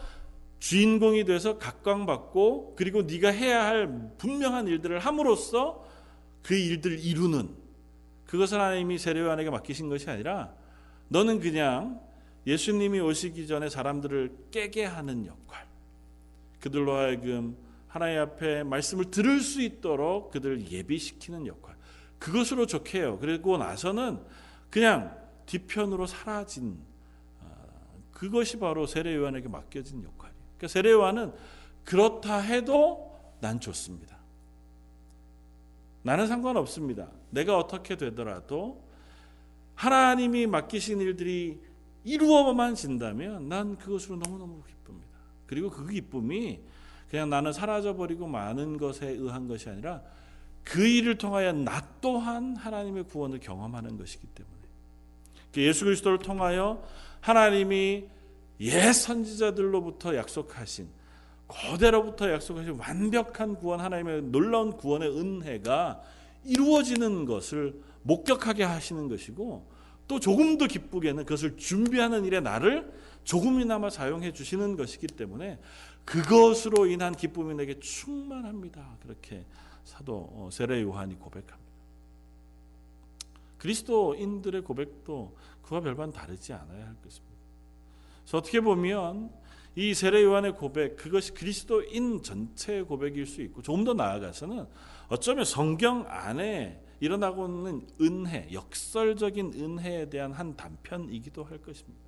주인공이 0.61 1.25
돼서 1.25 1.59
각광받고 1.59 2.75
그리고 2.77 3.03
네가 3.03 3.31
해야 3.31 3.65
할 3.65 4.13
분명한 4.19 4.69
일들을 4.69 4.99
함으로써 5.01 5.85
그 6.43 6.55
일들을 6.55 7.01
이루는 7.01 7.49
그것을 8.27 8.61
하나님이 8.61 8.99
세례요한에게 8.99 9.51
맡기신 9.51 9.89
것이 9.89 10.09
아니라 10.09 10.55
너는 11.09 11.41
그냥 11.41 12.01
예수님이 12.47 13.01
오시기 13.01 13.47
전에 13.47 13.69
사람들을 13.69 14.37
깨게 14.51 14.85
하는 14.85 15.27
역할 15.27 15.67
그들로 16.61 16.95
하여금 16.95 17.57
하나님 17.91 18.21
앞에 18.21 18.63
말씀을 18.63 19.11
들을 19.11 19.41
수 19.41 19.61
있도록 19.61 20.31
그들을 20.31 20.71
예비시키는 20.71 21.47
역할. 21.49 21.75
그것으로 22.21 22.67
좋게요. 22.67 23.19
그리고 23.19 23.59
나서는 23.59 24.21
그냥 24.71 25.17
뒤편으로 25.47 26.07
사라진 26.07 26.79
아, 27.41 27.47
그것이 28.13 28.59
바로 28.61 28.87
세례 28.87 29.17
요한에게 29.17 29.49
맡겨진 29.49 30.05
역할이에요. 30.05 30.41
그러니까 30.57 30.69
세례 30.69 30.93
요한은 30.93 31.33
그렇다 31.85 32.39
해도 32.39 33.19
난 33.41 33.59
좋습니다. 33.59 34.17
나는 36.03 36.29
상관없습니다. 36.29 37.09
내가 37.31 37.59
어떻게 37.59 37.97
되더라도 37.97 38.85
하나님이 39.75 40.47
맡기신 40.47 41.01
일들이 41.01 41.59
이루어만 42.05 42.77
진다면 42.77 43.49
난 43.49 43.77
그것으로 43.77 44.17
너무너무 44.17 44.63
기쁩니다. 44.63 45.09
그리고 45.47 45.71
그 45.71 45.89
기쁨이 45.89 46.61
그냥 47.11 47.29
나는 47.29 47.53
사라져 47.53 47.97
버리고 47.97 48.27
많은 48.27 48.79
것에 48.79 49.09
의한 49.09 49.49
것이 49.49 49.69
아니라 49.69 50.03
그 50.63 50.87
일을 50.87 51.19
통하여 51.19 51.53
나 51.53 51.85
또한 52.01 52.55
하나님의 52.57 53.05
구원을 53.05 53.41
경험하는 53.41 53.99
것이기 53.99 54.27
때문에. 54.29 54.57
그 55.53 55.63
예수 55.63 55.85
그리스도를 55.85 56.21
통하여 56.21 56.83
하나님이 57.21 58.05
옛 58.61 58.93
선지자들로부터 58.93 60.15
약속하신 60.15 60.89
거대로부터 61.49 62.31
약속하신 62.31 62.79
완벽한 62.79 63.57
구원 63.57 63.81
하나님의 63.81 64.23
놀라운 64.23 64.77
구원의 64.77 65.09
은혜가 65.09 66.01
이루어지는 66.45 67.25
것을 67.25 67.75
목격하게 68.03 68.63
하시는 68.63 69.09
것이고 69.09 69.67
또 70.11 70.19
조금 70.19 70.59
더 70.59 70.67
기쁘게는 70.67 71.25
그것을 71.25 71.57
준비하는 71.57 72.25
일에 72.25 72.41
나를 72.41 72.93
조금이나마 73.23 73.91
사용해 73.91 74.33
주시는 74.33 74.77
것이기 74.77 75.07
때문에 75.07 75.61
그것으로 76.05 76.87
인한 76.87 77.15
기쁨이 77.15 77.55
내게 77.55 77.79
충만합니다. 77.79 78.97
그렇게 79.05 79.45
사도 79.85 80.29
어, 80.33 80.49
세례 80.51 80.83
요한이 80.83 81.15
고백합니다. 81.15 81.61
그리스도인들의 83.59 84.63
고백도 84.63 85.37
그와 85.63 85.81
별반 85.81 86.11
다르지 86.11 86.55
않아야 86.55 86.89
할 86.89 86.97
것입니다. 87.05 87.37
그래서 88.25 88.39
어떻게 88.39 88.61
보면 88.61 89.31
이 89.77 89.95
세례 89.95 90.25
요한의 90.25 90.57
고백 90.57 90.97
그것이 90.97 91.35
그리스도인 91.35 92.25
전체의 92.25 92.83
고백일 92.83 93.27
수 93.27 93.43
있고 93.43 93.63
조금 93.63 93.85
더 93.85 93.95
나아가서는 93.95 94.67
어쩌면 95.07 95.45
성경 95.45 96.05
안에 96.09 96.83
일어나고 97.01 97.47
있는 97.47 97.87
은혜, 98.01 98.49
역설적인 98.53 99.55
은혜에 99.55 100.11
대한 100.11 100.33
한 100.33 100.57
단편이기도 100.57 101.45
할 101.45 101.59
것입니다. 101.59 101.99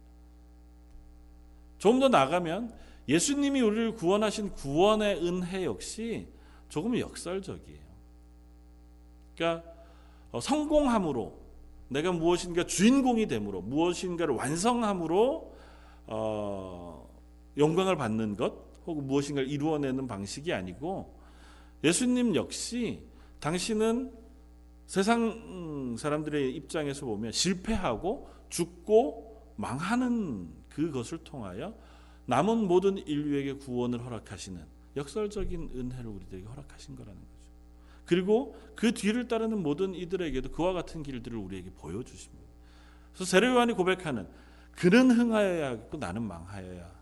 조금 1.78 1.98
더 1.98 2.08
나가면 2.08 2.72
예수님이 3.08 3.60
우리를 3.62 3.94
구원하신 3.96 4.52
구원의 4.52 5.26
은혜 5.26 5.64
역시 5.64 6.28
조금 6.68 6.96
역설적이에요. 6.98 7.82
그러니까 9.34 9.68
어, 10.30 10.40
성공함으로 10.40 11.40
내가 11.88 12.12
무엇인가 12.12 12.64
주인공이 12.64 13.26
됨으로 13.26 13.60
무엇인가를 13.62 14.34
완성함으로 14.34 15.54
어, 16.06 17.08
영광을 17.56 17.96
받는 17.96 18.36
것 18.36 18.54
혹은 18.86 19.06
무엇인가를 19.06 19.48
이루어내는 19.48 20.06
방식이 20.06 20.52
아니고 20.52 21.18
예수님 21.84 22.34
역시 22.34 23.02
당신은 23.40 24.21
세상 24.92 25.96
사람들의 25.96 26.54
입장에서 26.54 27.06
보면 27.06 27.32
실패하고 27.32 28.28
죽고 28.50 29.54
망하는 29.56 30.50
그것을 30.68 31.24
통하여 31.24 31.74
남은 32.26 32.68
모든 32.68 32.98
인류에게 32.98 33.54
구원을 33.54 34.04
허락하시는 34.04 34.62
역설적인 34.94 35.70
은혜를 35.74 36.10
우리들에게 36.10 36.46
허락하신 36.46 36.96
거라는 36.96 37.18
거죠. 37.18 37.32
그리고 38.04 38.54
그 38.76 38.92
뒤를 38.92 39.28
따르는 39.28 39.62
모든 39.62 39.94
이들에게도 39.94 40.50
그와 40.50 40.74
같은 40.74 41.02
길들을 41.02 41.38
우리에게 41.38 41.70
보여주십니다. 41.70 42.44
그래서 43.14 43.24
세례요한이 43.24 43.72
고백하는 43.72 44.28
그는 44.72 45.10
흥하여야 45.10 45.70
하고 45.70 45.96
나는 45.96 46.22
망하여야 46.22 46.92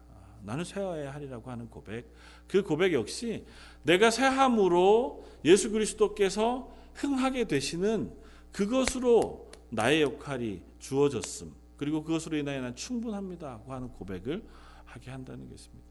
나는 0.45 0.63
쇠하여야 0.63 1.13
하리라고 1.13 1.51
하는 1.51 1.69
고백 1.69 2.09
그 2.47 2.63
고백 2.63 2.93
역시 2.93 3.45
내가 3.83 4.13
쇠함으로 4.13 5.25
예수 5.45 5.73
그리스도께서 5.73 6.79
흥하게 7.01 7.45
되시는 7.45 8.13
그것으로 8.53 9.51
나의 9.71 10.03
역할이 10.03 10.63
주어졌음 10.79 11.53
그리고 11.77 12.03
그것으로 12.03 12.37
인하여 12.37 12.61
난 12.61 12.77
충분합니다고 12.77 13.73
하는 13.73 13.89
고백을 13.89 14.43
하게 14.85 15.11
한다는 15.11 15.49
것입니다. 15.49 15.87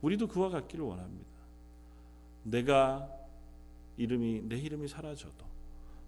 우리도 0.00 0.28
그와 0.28 0.48
같기를 0.48 0.84
원합니다. 0.84 1.28
내가 2.44 3.08
이름이 3.96 4.42
내 4.44 4.56
이름이 4.56 4.88
사라져도 4.88 5.44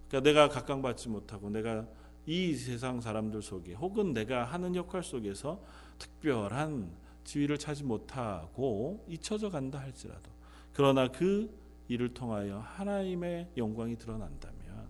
그러니까 0.07 0.21
내가 0.21 0.49
각광받지 0.49 1.09
못하고 1.09 1.49
내가 1.49 1.85
이 2.25 2.55
세상 2.55 3.01
사람들 3.01 3.41
속에 3.41 3.73
혹은 3.73 4.13
내가 4.13 4.45
하는 4.45 4.75
역할 4.75 5.03
속에서 5.03 5.61
특별한 5.99 6.89
지위를 7.23 7.57
차지 7.57 7.83
못하고 7.83 9.05
잊혀져 9.07 9.49
간다 9.49 9.79
할지라도 9.79 10.31
그러나 10.73 11.07
그 11.09 11.53
일을 11.93 12.13
통하여 12.13 12.59
하나님의 12.59 13.51
영광이 13.55 13.97
드러난다면 13.97 14.89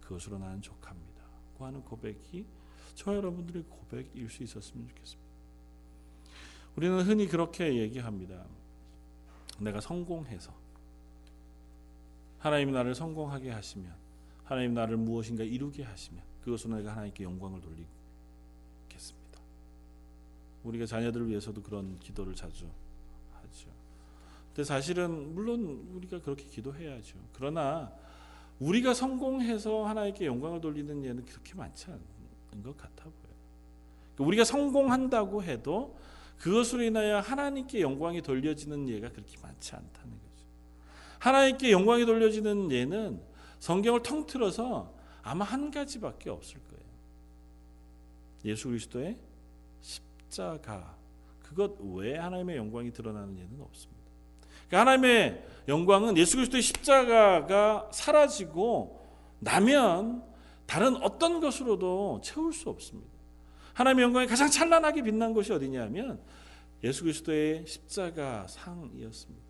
그것으로 0.00 0.38
나는 0.38 0.60
족합니다. 0.60 1.22
고 1.56 1.64
하는 1.64 1.82
고백이 1.82 2.46
저 2.94 3.14
여러분들의 3.14 3.64
고백일 3.68 4.28
수 4.28 4.42
있었으면 4.42 4.86
좋겠습니다. 4.88 5.32
우리는 6.76 7.00
흔히 7.02 7.26
그렇게 7.26 7.74
얘기합니다. 7.78 8.44
내가 9.60 9.80
성공해서 9.80 10.52
하나님이 12.38 12.72
나를 12.72 12.94
성공하게 12.94 13.50
하시면 13.50 13.94
하나님 14.44 14.74
나를 14.74 14.96
무엇인가 14.96 15.44
이루게 15.44 15.84
하시면 15.84 16.22
그것으로 16.42 16.76
내가 16.76 16.92
하나님께 16.92 17.24
영광을 17.24 17.60
돌리겠습니다. 17.60 19.40
우리가 20.64 20.84
자녀들을 20.84 21.28
위해서도 21.28 21.62
그런 21.62 21.98
기도를 21.98 22.34
자주 22.34 22.68
하죠. 23.34 23.81
근데 24.54 24.64
사실은 24.64 25.34
물론 25.34 25.88
우리가 25.94 26.20
그렇게 26.20 26.44
기도해야죠. 26.44 27.16
그러나 27.32 27.90
우리가 28.60 28.92
성공해서 28.92 29.84
하나님께 29.84 30.26
영광을 30.26 30.60
돌리는 30.60 31.04
예는 31.04 31.24
그렇게 31.24 31.54
많지 31.54 31.86
않은 31.90 32.62
것 32.62 32.76
같아 32.76 33.04
보여요. 33.04 33.14
그러니까 34.14 34.24
우리가 34.24 34.44
성공한다고 34.44 35.42
해도 35.42 35.96
그것으로 36.38 36.82
인하여 36.82 37.18
하나님께 37.20 37.80
영광이 37.80 38.20
돌려지는 38.20 38.88
예가 38.88 39.10
그렇게 39.10 39.38
많지 39.40 39.74
않다는 39.74 40.10
거죠. 40.10 40.46
하나님께 41.18 41.72
영광이 41.72 42.04
돌려지는 42.04 42.70
예는 42.70 43.22
성경을 43.58 44.02
통틀어서 44.02 44.92
아마 45.22 45.44
한 45.44 45.70
가지밖에 45.70 46.30
없을 46.30 46.60
거예요. 46.68 46.82
예수 48.44 48.68
그리스도의 48.68 49.16
십자가 49.80 50.96
그것 51.40 51.76
외에 51.80 52.16
하나님의 52.16 52.56
영광이 52.56 52.92
드러나는 52.92 53.38
예는 53.38 53.60
없습니다. 53.60 54.01
그러니까 54.72 54.80
하나님의 54.80 55.42
영광은 55.68 56.16
예수 56.16 56.36
그리스도의 56.36 56.62
십자가가 56.62 57.90
사라지고 57.92 59.06
나면 59.38 60.24
다른 60.64 60.96
어떤 60.96 61.40
것으로도 61.40 62.22
채울 62.24 62.54
수 62.54 62.70
없습니다. 62.70 63.10
하나님의 63.74 64.04
영광이 64.04 64.26
가장 64.26 64.48
찬란하게 64.48 65.02
빛난 65.02 65.34
곳이 65.34 65.52
어디냐면 65.52 66.20
예수 66.82 67.02
그리스도의 67.02 67.66
십자가 67.66 68.46
상이었습니다. 68.48 69.44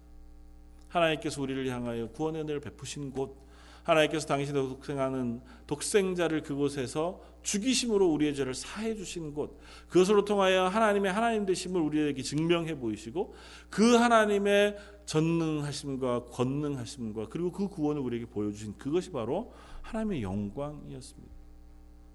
하나님께서 0.88 1.40
우리를 1.40 1.68
향하여 1.68 2.08
구원의 2.08 2.42
은혜를 2.42 2.60
베푸신 2.60 3.12
곳, 3.12 3.40
하나님께서 3.84 4.26
당신의 4.26 4.60
독생하는 4.60 5.40
독생자를 5.66 6.42
그곳에서 6.42 7.20
죽이심으로 7.42 8.08
우리의 8.08 8.34
죄를 8.34 8.54
사해 8.54 8.94
주신 8.94 9.34
곳, 9.34 9.58
그것으로 9.88 10.24
통하여 10.24 10.66
하나님의 10.66 11.12
하나님 11.12 11.46
되심을 11.46 11.80
우리에게 11.80 12.22
증명해 12.22 12.76
보이시고 12.76 13.34
그 13.70 13.94
하나님의 13.94 14.76
전능하심과 15.06 16.26
권능하심과 16.26 17.28
그리고 17.28 17.52
그 17.52 17.68
구원을 17.68 18.00
우리에게 18.02 18.26
보여주신 18.26 18.78
그것이 18.78 19.10
바로 19.10 19.52
하나님의 19.82 20.22
영광이었습니다. 20.22 21.32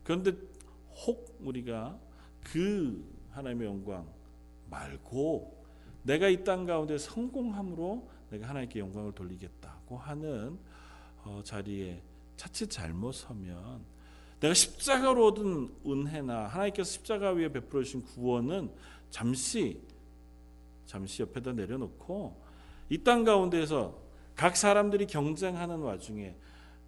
그런데 0.04 0.34
혹 1.06 1.38
우리가 1.42 2.00
그 2.44 3.06
하나님의 3.32 3.68
영광 3.68 4.08
말고 4.70 5.66
내가 6.04 6.30
이 6.30 6.44
땅 6.44 6.66
가운데 6.66 6.98
성공함으로 6.98 8.10
내가 8.30 8.50
하나님께 8.50 8.80
영광을 8.80 9.12
돌리겠다고 9.14 9.98
하는 9.98 10.58
어, 11.24 11.42
자리에 11.44 12.02
자칫 12.38 12.70
잘못 12.70 13.14
서면 13.14 13.82
내가 14.40 14.54
십자가로 14.54 15.28
얻은 15.28 15.76
은혜나 15.86 16.48
하나님께서 16.48 16.90
십자가 16.92 17.32
위에 17.32 17.52
베풀어 17.52 17.84
주신 17.84 18.02
구원은 18.04 18.72
잠시 19.10 19.82
잠시 20.86 21.22
옆에다 21.22 21.54
내려놓고 21.54 22.47
이 22.90 23.04
땅 23.04 23.24
가운데에서 23.24 24.00
각 24.36 24.56
사람들이 24.56 25.08
경쟁하는 25.08 25.80
와중에 25.80 26.36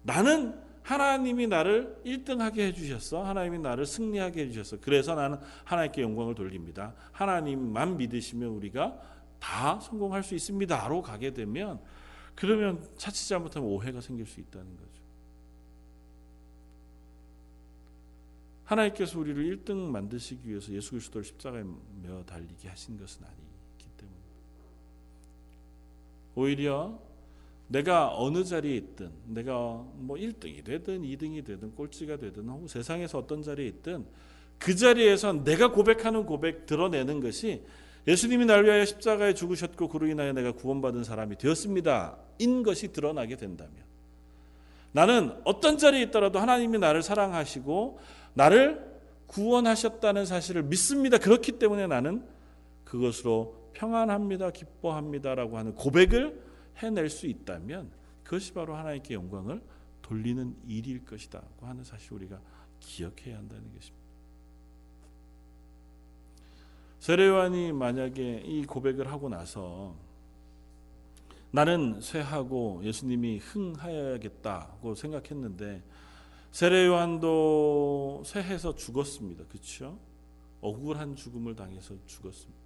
나는 0.02 0.54
하나님이 0.82 1.46
나를 1.46 2.00
1등하게 2.04 2.60
해주셨어. 2.60 3.22
하나님이 3.22 3.58
나를 3.58 3.84
승리하게 3.86 4.42
해주셨어. 4.44 4.78
그래서 4.80 5.14
나는 5.14 5.38
하나님께 5.64 6.02
영광을 6.02 6.34
돌립니다. 6.34 6.94
하나님만 7.12 7.96
믿으시면 7.98 8.48
우리가 8.50 8.98
다 9.38 9.78
성공할 9.80 10.22
수 10.22 10.34
있습니다로 10.34 11.02
가게 11.02 11.32
되면 11.32 11.80
그러면 12.34 12.82
차치 12.96 13.28
잘못하면 13.28 13.68
오해가 13.68 14.00
생길 14.00 14.26
수 14.26 14.40
있다는 14.40 14.76
거죠. 14.76 14.90
하나님께서 18.64 19.18
우리를 19.18 19.58
1등 19.58 19.90
만드시기 19.90 20.48
위해서 20.48 20.72
예수 20.72 20.90
그리스도를 20.90 21.24
십자가에 21.24 21.64
며 22.02 22.24
달리게 22.24 22.68
하신 22.68 22.98
것은 22.98 23.20
때문에 23.20 23.59
오히려 26.34 26.98
내가 27.68 28.16
어느 28.16 28.42
자리에 28.44 28.76
있든 28.76 29.10
내가 29.26 29.52
뭐 29.94 30.16
1등이 30.16 30.64
되든 30.64 31.02
2등이 31.02 31.44
되든 31.44 31.74
꼴찌가 31.74 32.16
되든 32.16 32.48
혹은 32.48 32.66
세상에서 32.66 33.18
어떤 33.18 33.42
자리에 33.42 33.66
있든 33.68 34.04
그 34.58 34.74
자리에서 34.74 35.44
내가 35.44 35.70
고백하는 35.70 36.26
고백 36.26 36.66
드러내는 36.66 37.20
것이 37.20 37.62
예수님이 38.06 38.46
날 38.46 38.64
위하여 38.64 38.84
십자가에 38.84 39.34
죽으셨고 39.34 39.88
그로 39.88 40.06
인하여 40.06 40.32
내가 40.32 40.52
구원받은 40.52 41.04
사람이 41.04 41.36
되었습니다. 41.36 42.16
인 42.38 42.62
것이 42.62 42.92
드러나게 42.92 43.36
된다면 43.36 43.74
나는 44.92 45.32
어떤 45.44 45.78
자리에 45.78 46.02
있더라도 46.02 46.40
하나님이 46.40 46.78
나를 46.78 47.02
사랑하시고 47.02 48.00
나를 48.34 48.90
구원하셨다는 49.28 50.26
사실을 50.26 50.64
믿습니다. 50.64 51.18
그렇기 51.18 51.52
때문에 51.52 51.86
나는 51.86 52.24
그것으로 52.84 53.59
평안합니다. 53.72 54.50
기뻐합니다라고 54.50 55.58
하는 55.58 55.74
고백을 55.74 56.42
해낼 56.76 57.08
수 57.08 57.26
있다면 57.26 57.90
그것이 58.24 58.52
바로 58.52 58.74
하나님께 58.74 59.14
영광을 59.14 59.62
돌리는 60.02 60.56
일일 60.66 61.04
것이다고 61.04 61.66
하는 61.66 61.84
사실 61.84 62.12
우리가 62.14 62.40
기억해야 62.80 63.38
한다는 63.38 63.72
것입니다. 63.74 64.00
세례요한이 67.00 67.72
만약에 67.72 68.42
이 68.44 68.66
고백을 68.66 69.10
하고 69.10 69.28
나서 69.28 69.96
나는 71.50 72.00
쇠하고 72.00 72.80
예수님이 72.84 73.38
흥하여야겠다고 73.38 74.94
생각했는데 74.94 75.82
세례요한도 76.52 78.22
쇠해서 78.24 78.74
죽었습니다. 78.74 79.44
그렇죠? 79.44 79.98
억울한 80.60 81.16
죽음을 81.16 81.56
당해서 81.56 81.94
죽었습니다. 82.06 82.59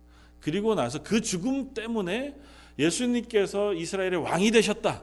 그리고 0.45 0.75
나서 0.75 1.03
그 1.03 1.23
죽음 1.23 1.73
때문에 1.73 2.39
예수님께서 2.79 3.73
이스라엘의 3.73 4.17
왕이 4.17 4.51
되셨다. 4.51 5.03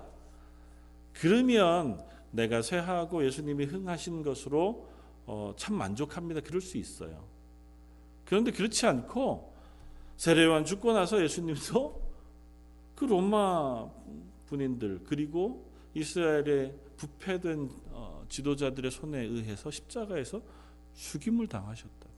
그러면 1.13 1.99
내가 2.29 2.61
쇠하고 2.61 3.25
예수님이 3.25 3.65
흥하신 3.65 4.21
것으로 4.21 4.87
어, 5.25 5.53
참 5.57 5.75
만족합니다. 5.75 6.41
그럴 6.41 6.61
수 6.61 6.77
있어요. 6.77 7.25
그런데 8.23 8.51
그렇지 8.51 8.85
않고 8.85 9.51
세례요한 10.15 10.63
죽고 10.63 10.93
나서 10.93 11.19
예수님도 11.23 12.11
그 12.95 13.05
로마 13.05 13.89
군인들 14.47 15.01
그리고 15.07 15.67
이스라엘의 15.95 16.75
부패된 16.97 17.67
어, 17.89 18.23
지도자들의 18.29 18.91
손에 18.91 19.23
의해서 19.23 19.71
십자가에서 19.71 20.39
죽임을 20.93 21.47
당하셨다. 21.47 22.10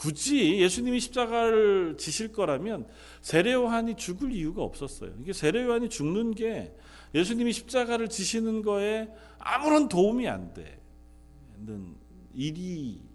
굳이 0.00 0.58
예수님이 0.60 0.98
십자가를 0.98 1.98
지실 1.98 2.32
거라면 2.32 2.88
세례 3.20 3.52
요한이 3.52 3.96
죽을 3.96 4.32
이유가 4.32 4.62
없었어요. 4.62 5.14
이게 5.20 5.34
세례 5.34 5.62
요한이 5.62 5.90
죽는 5.90 6.30
게 6.30 6.74
예수님이 7.14 7.52
십자가를 7.52 8.08
지시는 8.08 8.62
거에 8.62 9.12
아무런 9.38 9.90
도움이 9.90 10.26
안 10.26 10.54
되는 10.54 11.96
일이었습니다. 12.32 13.10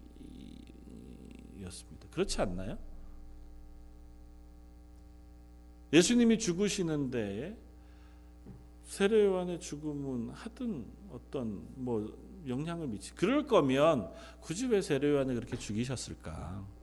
그렇지 2.12 2.40
않나요? 2.40 2.78
예수님이 5.92 6.38
죽으시는 6.38 7.10
데에 7.10 7.56
세례 8.84 9.24
요한의 9.24 9.58
죽음은 9.58 10.30
하든 10.30 10.86
어떤 11.10 11.66
뭐 11.74 12.16
영향을 12.46 12.86
미치. 12.86 13.12
그럴 13.12 13.44
거면 13.44 14.08
굳이 14.38 14.66
왜 14.66 14.80
세례 14.80 15.10
요한을 15.10 15.34
그렇게 15.34 15.58
죽이셨을까? 15.58 16.75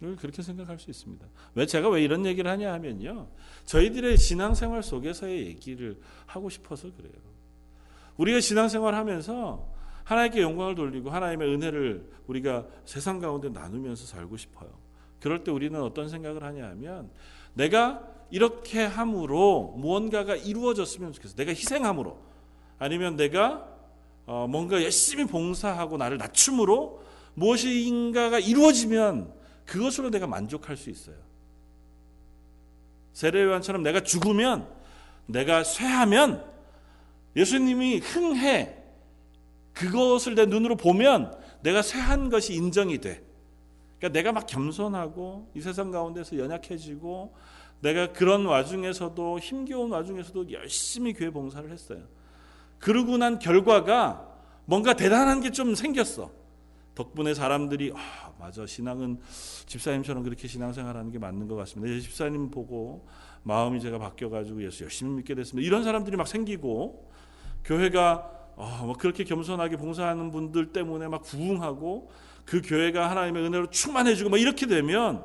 그렇게 0.00 0.42
생각할 0.42 0.78
수 0.78 0.90
있습니다. 0.90 1.26
왜 1.54 1.66
제가 1.66 1.90
왜 1.90 2.02
이런 2.02 2.24
얘기를 2.24 2.50
하냐 2.50 2.72
하면요. 2.72 3.28
저희들의 3.66 4.16
신앙생활 4.16 4.82
속에서의 4.82 5.46
얘기를 5.46 6.00
하고 6.26 6.48
싶어서 6.48 6.90
그래요. 6.96 7.12
우리가 8.16 8.40
신앙생활 8.40 8.94
하면서 8.94 9.68
하나님께 10.04 10.40
영광을 10.40 10.74
돌리고 10.74 11.10
하나님의 11.10 11.54
은혜를 11.54 12.10
우리가 12.26 12.66
세상 12.84 13.18
가운데 13.18 13.50
나누면서 13.50 14.06
살고 14.06 14.36
싶어요. 14.36 14.70
그럴 15.20 15.44
때 15.44 15.50
우리는 15.50 15.80
어떤 15.80 16.08
생각을 16.08 16.42
하냐 16.42 16.66
하면 16.70 17.10
내가 17.52 18.02
이렇게 18.30 18.84
함으로 18.84 19.74
무언가가 19.76 20.34
이루어졌으면 20.34 21.12
좋겠어. 21.12 21.34
내가 21.36 21.50
희생함으로 21.50 22.18
아니면 22.78 23.16
내가 23.16 23.68
어, 24.26 24.46
뭔가 24.48 24.82
열심히 24.82 25.26
봉사하고 25.26 25.96
나를 25.96 26.16
낮춤으로 26.16 27.02
무엇인가가 27.34 28.38
이루어지면 28.38 29.39
그것으로 29.66 30.10
내가 30.10 30.26
만족할 30.26 30.76
수 30.76 30.90
있어요. 30.90 31.16
세례요한처럼 33.12 33.82
내가 33.82 34.00
죽으면 34.00 34.68
내가 35.26 35.64
쇠하면 35.64 36.44
예수님이 37.36 37.98
흥해 37.98 38.76
그것을 39.72 40.34
내 40.34 40.46
눈으로 40.46 40.76
보면 40.76 41.38
내가 41.62 41.82
쇠한 41.82 42.30
것이 42.30 42.54
인정이 42.54 42.98
돼. 42.98 43.22
그러니까 43.98 44.18
내가 44.18 44.32
막 44.32 44.46
겸손하고 44.46 45.50
이 45.54 45.60
세상 45.60 45.90
가운데서 45.90 46.38
연약해지고 46.38 47.34
내가 47.80 48.12
그런 48.12 48.46
와중에서도 48.46 49.38
힘겨운 49.38 49.90
와중에서도 49.90 50.52
열심히 50.52 51.12
교회 51.12 51.30
봉사를 51.30 51.70
했어요. 51.70 52.02
그러고 52.78 53.16
난 53.16 53.38
결과가 53.38 54.26
뭔가 54.64 54.94
대단한 54.94 55.40
게 55.40 55.50
좀 55.50 55.74
생겼어. 55.74 56.30
덕분에 56.94 57.34
사람들이 57.34 57.92
아 57.94 58.32
맞아 58.38 58.66
신앙은 58.66 59.20
집사님처럼 59.66 60.22
그렇게 60.22 60.48
신앙생활하는 60.48 61.10
게 61.10 61.18
맞는 61.18 61.48
것 61.48 61.54
같습니다. 61.56 62.00
집사님 62.00 62.50
보고 62.50 63.06
마음이 63.42 63.80
제가 63.80 63.98
바뀌어가지고 63.98 64.64
예수 64.64 64.84
열심히 64.84 65.12
믿게 65.12 65.34
됐습니다. 65.34 65.66
이런 65.66 65.84
사람들이 65.84 66.16
막 66.16 66.26
생기고 66.26 67.10
교회가 67.64 68.38
어, 68.56 68.82
뭐 68.84 68.94
그렇게 68.94 69.24
겸손하게 69.24 69.76
봉사하는 69.76 70.30
분들 70.30 70.72
때문에 70.72 71.08
막 71.08 71.22
부흥하고 71.22 72.10
그 72.44 72.60
교회가 72.62 73.10
하나님의 73.10 73.44
은혜로 73.44 73.70
충만해지고 73.70 74.30
막 74.30 74.38
이렇게 74.38 74.66
되면 74.66 75.24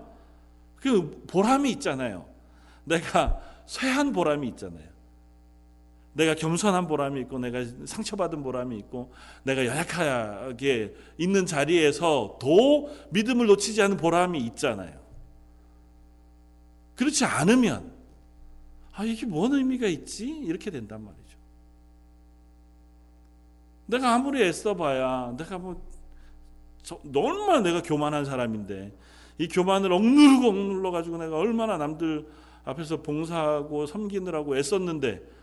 그 0.78 1.26
보람이 1.28 1.70
있잖아요. 1.72 2.28
내가 2.86 3.42
쇠한 3.66 4.14
보람이 4.14 4.48
있잖아요. 4.50 4.95
내가 6.16 6.34
겸손한 6.34 6.88
보람이 6.88 7.20
있고 7.22 7.40
내가 7.40 7.66
상처받은 7.86 8.42
보람이 8.42 8.78
있고 8.78 9.12
내가 9.44 9.66
연약하게 9.66 10.96
있는 11.18 11.46
자리에서 11.46 12.38
도 12.40 12.90
믿음을 13.10 13.48
놓치지 13.48 13.82
않은 13.82 13.98
보람이 13.98 14.40
있잖아요. 14.40 14.98
그렇지 16.96 17.26
않으면 17.26 17.92
아 18.94 19.04
이게 19.04 19.26
뭔 19.26 19.54
의미가 19.54 19.88
있지? 19.88 20.26
이렇게 20.30 20.72
된단 20.72 21.04
말이죠. 21.04 21.38
내가 23.88 24.14
아무리 24.14 24.42
애써봐야 24.42 25.36
내가 25.38 25.58
뭐 25.58 25.86
얼마나 27.14 27.60
내가 27.60 27.82
교만한 27.82 28.24
사람인데 28.24 28.98
이 29.38 29.50
교만을 29.50 29.92
억누르고 29.92 30.48
억눌러 30.48 30.92
가지고 30.92 31.18
내가 31.18 31.36
얼마나 31.36 31.78
남들 31.78 32.26
앞에서 32.64 33.02
봉사하고 33.02 33.86
섬기느라고 33.86 34.56
애썼는데 34.56 35.36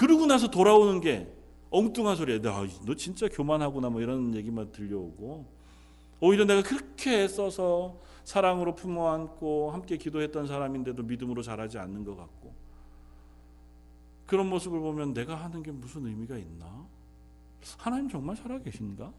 그러고 0.00 0.24
나서 0.24 0.50
돌아오는 0.50 0.98
게 1.02 1.30
엉뚱한 1.68 2.16
소리야. 2.16 2.40
너, 2.40 2.66
너 2.86 2.94
진짜 2.94 3.28
교만하구나 3.28 3.90
뭐 3.90 4.00
이런 4.00 4.34
얘기만 4.34 4.72
들려오고 4.72 5.44
오히려 6.20 6.46
내가 6.46 6.62
그렇게 6.62 7.28
써서 7.28 8.00
사랑으로 8.24 8.74
품어 8.74 9.10
안고 9.10 9.72
함께 9.72 9.98
기도했던 9.98 10.46
사람인데도 10.46 11.02
믿음으로 11.02 11.42
자라지 11.42 11.76
않는 11.76 12.04
것 12.06 12.16
같고 12.16 12.54
그런 14.24 14.48
모습을 14.48 14.80
보면 14.80 15.12
내가 15.12 15.34
하는 15.34 15.62
게 15.62 15.70
무슨 15.70 16.06
의미가 16.06 16.38
있나? 16.38 16.86
하나님 17.76 18.08
정말 18.08 18.36
살아계신가? 18.36 19.12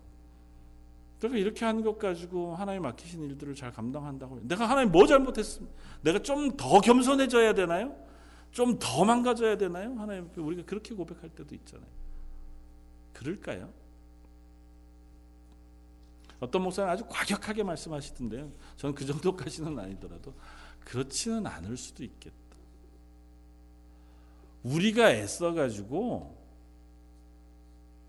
내가 1.20 1.38
이렇게 1.38 1.64
하는 1.64 1.84
것 1.84 2.00
가지고 2.00 2.56
하나님 2.56 2.82
맡기신 2.82 3.22
일들을 3.22 3.54
잘 3.54 3.72
감당한다고 3.72 4.40
내가 4.48 4.68
하나님 4.68 4.92
뭐 4.92 5.06
잘못했습니까? 5.06 5.76
내가 6.02 6.20
좀 6.24 6.58
더 6.58 6.82
겸손해져야 6.82 7.54
되나요? 7.54 7.96
좀 8.52 8.78
더 8.80 9.06
망가져야 9.06 9.58
되나요? 9.58 9.94
하나님 9.98 10.30
우리가 10.36 10.66
그렇게 10.66 10.94
고백할 10.94 11.30
때도 11.30 11.56
있잖아요. 11.56 11.90
그럴까요? 13.14 13.72
어떤 16.40 16.64
목사는 16.64 16.90
아주 16.90 17.06
과격하게 17.08 17.64
말씀하시던데요. 17.64 18.52
저는 18.76 18.96
그 18.96 19.06
정도까지는 19.06 19.78
아니더라도 19.78 20.34
그렇지는 20.80 21.46
않을 21.46 21.78
수도 21.78 22.04
있겠다. 22.04 22.36
우리가 24.64 25.12
애써 25.12 25.54
가지고 25.54 26.36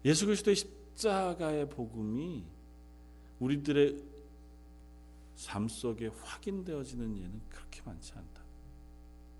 예수 0.04 0.26
그리스도의 0.26 0.56
십자가의 0.56 1.68
복음이 1.68 2.44
우리들의 3.38 4.02
삶 5.36 5.68
속에 5.68 6.06
확인되어지는 6.06 7.16
예는 7.16 7.42
그렇게 7.48 7.82
많지 7.84 8.12
않다. 8.14 8.31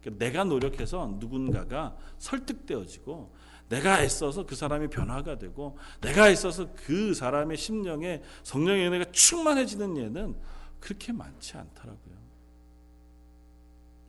그러니까 0.02 0.24
내가 0.24 0.44
노력해서 0.44 1.16
누군가가 1.18 1.96
설득되어지고 2.18 3.32
내가 3.68 4.02
애써서 4.02 4.44
그 4.44 4.54
사람이 4.54 4.88
변화가 4.88 5.38
되고 5.38 5.78
내가 6.00 6.28
애써서 6.28 6.74
그 6.74 7.14
사람의 7.14 7.56
심령에 7.56 8.22
성령의 8.42 8.88
은혜가 8.88 9.12
충만해지는 9.12 9.96
예는 9.96 10.36
그렇게 10.80 11.12
많지 11.12 11.56
않더라고요. 11.56 12.16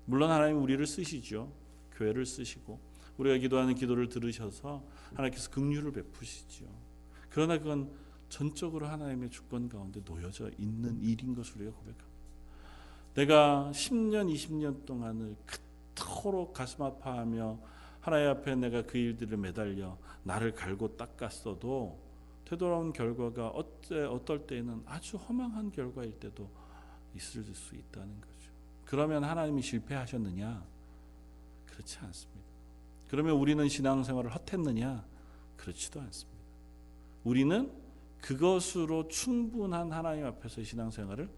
물론 0.06 0.32
하나님 0.32 0.62
우리를 0.62 0.86
쓰시죠. 0.86 1.54
교회를 1.94 2.26
쓰시고 2.26 2.80
우리가 3.18 3.38
기도하는 3.38 3.76
기도를 3.76 4.10
들으셔서 4.10 4.84
하나님께서 5.14 5.52
긍휼을 5.52 5.92
베푸시죠. 5.92 6.66
그러나 7.30 7.58
그건 7.58 7.92
전적으로 8.28 8.88
하나님의 8.88 9.30
주권 9.30 9.70
가운데 9.70 10.02
놓여져 10.04 10.50
있는 10.58 11.00
일인 11.00 11.36
것을 11.36 11.58
우리가 11.58 11.72
고백합니다. 11.72 12.06
내가 13.14 13.72
10년, 13.72 14.34
20년 14.34 14.86
동안을 14.86 15.36
그 15.46 15.58
토록 15.96 16.54
가슴 16.54 16.84
아파하며 16.84 17.60
하나님 18.02 18.30
앞에 18.30 18.56
내가 18.56 18.82
그 18.84 18.98
일들을 18.98 19.38
매달려 19.38 19.98
나를 20.24 20.54
갈고 20.54 20.98
닦았어도 20.98 22.00
되돌아온 22.46 22.92
결과가 22.94 23.50
어째 23.50 24.04
어떨 24.04 24.46
때에는 24.46 24.84
아주 24.86 25.18
허망한 25.18 25.72
결과일 25.72 26.20
때도 26.20 26.50
있을 27.16 27.44
수 27.44 27.76
있다는 27.76 28.20
거죠. 28.20 28.52
그러면 28.86 29.24
하나님이 29.24 29.62
실패하셨느냐? 29.62 30.64
그렇지 31.68 31.98
않습니다. 32.00 32.44
그러면 33.08 33.36
우리는 33.36 33.68
신앙생활을 33.68 34.34
헛했느냐? 34.34 35.06
그렇지도 35.56 36.02
않습니다. 36.02 36.44
우리는 37.24 37.72
그것으로 38.22 39.08
충분한 39.08 39.92
하나님 39.92 40.26
앞에서 40.26 40.64
신앙생활을 40.64 41.30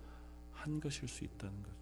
한 0.53 0.79
것일 0.79 1.07
수 1.07 1.23
있다는 1.23 1.61
거죠. 1.63 1.74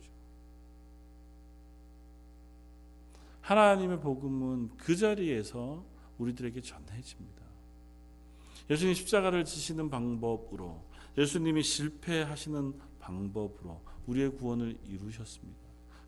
하나님의 3.44 4.00
복음은 4.00 4.72
그 4.78 4.96
자리에서 4.96 5.84
우리들에게 6.18 6.60
전해집니다. 6.62 7.44
예수님 8.70 8.94
십자가를 8.94 9.46
지시는 9.46 9.90
방법으로 9.90 10.82
예수님이 11.18 11.62
실패하시는 11.62 12.74
방법으로 13.00 13.82
우리의 14.08 14.32
구원을 14.32 14.78
이루셨습니다. 14.88 15.60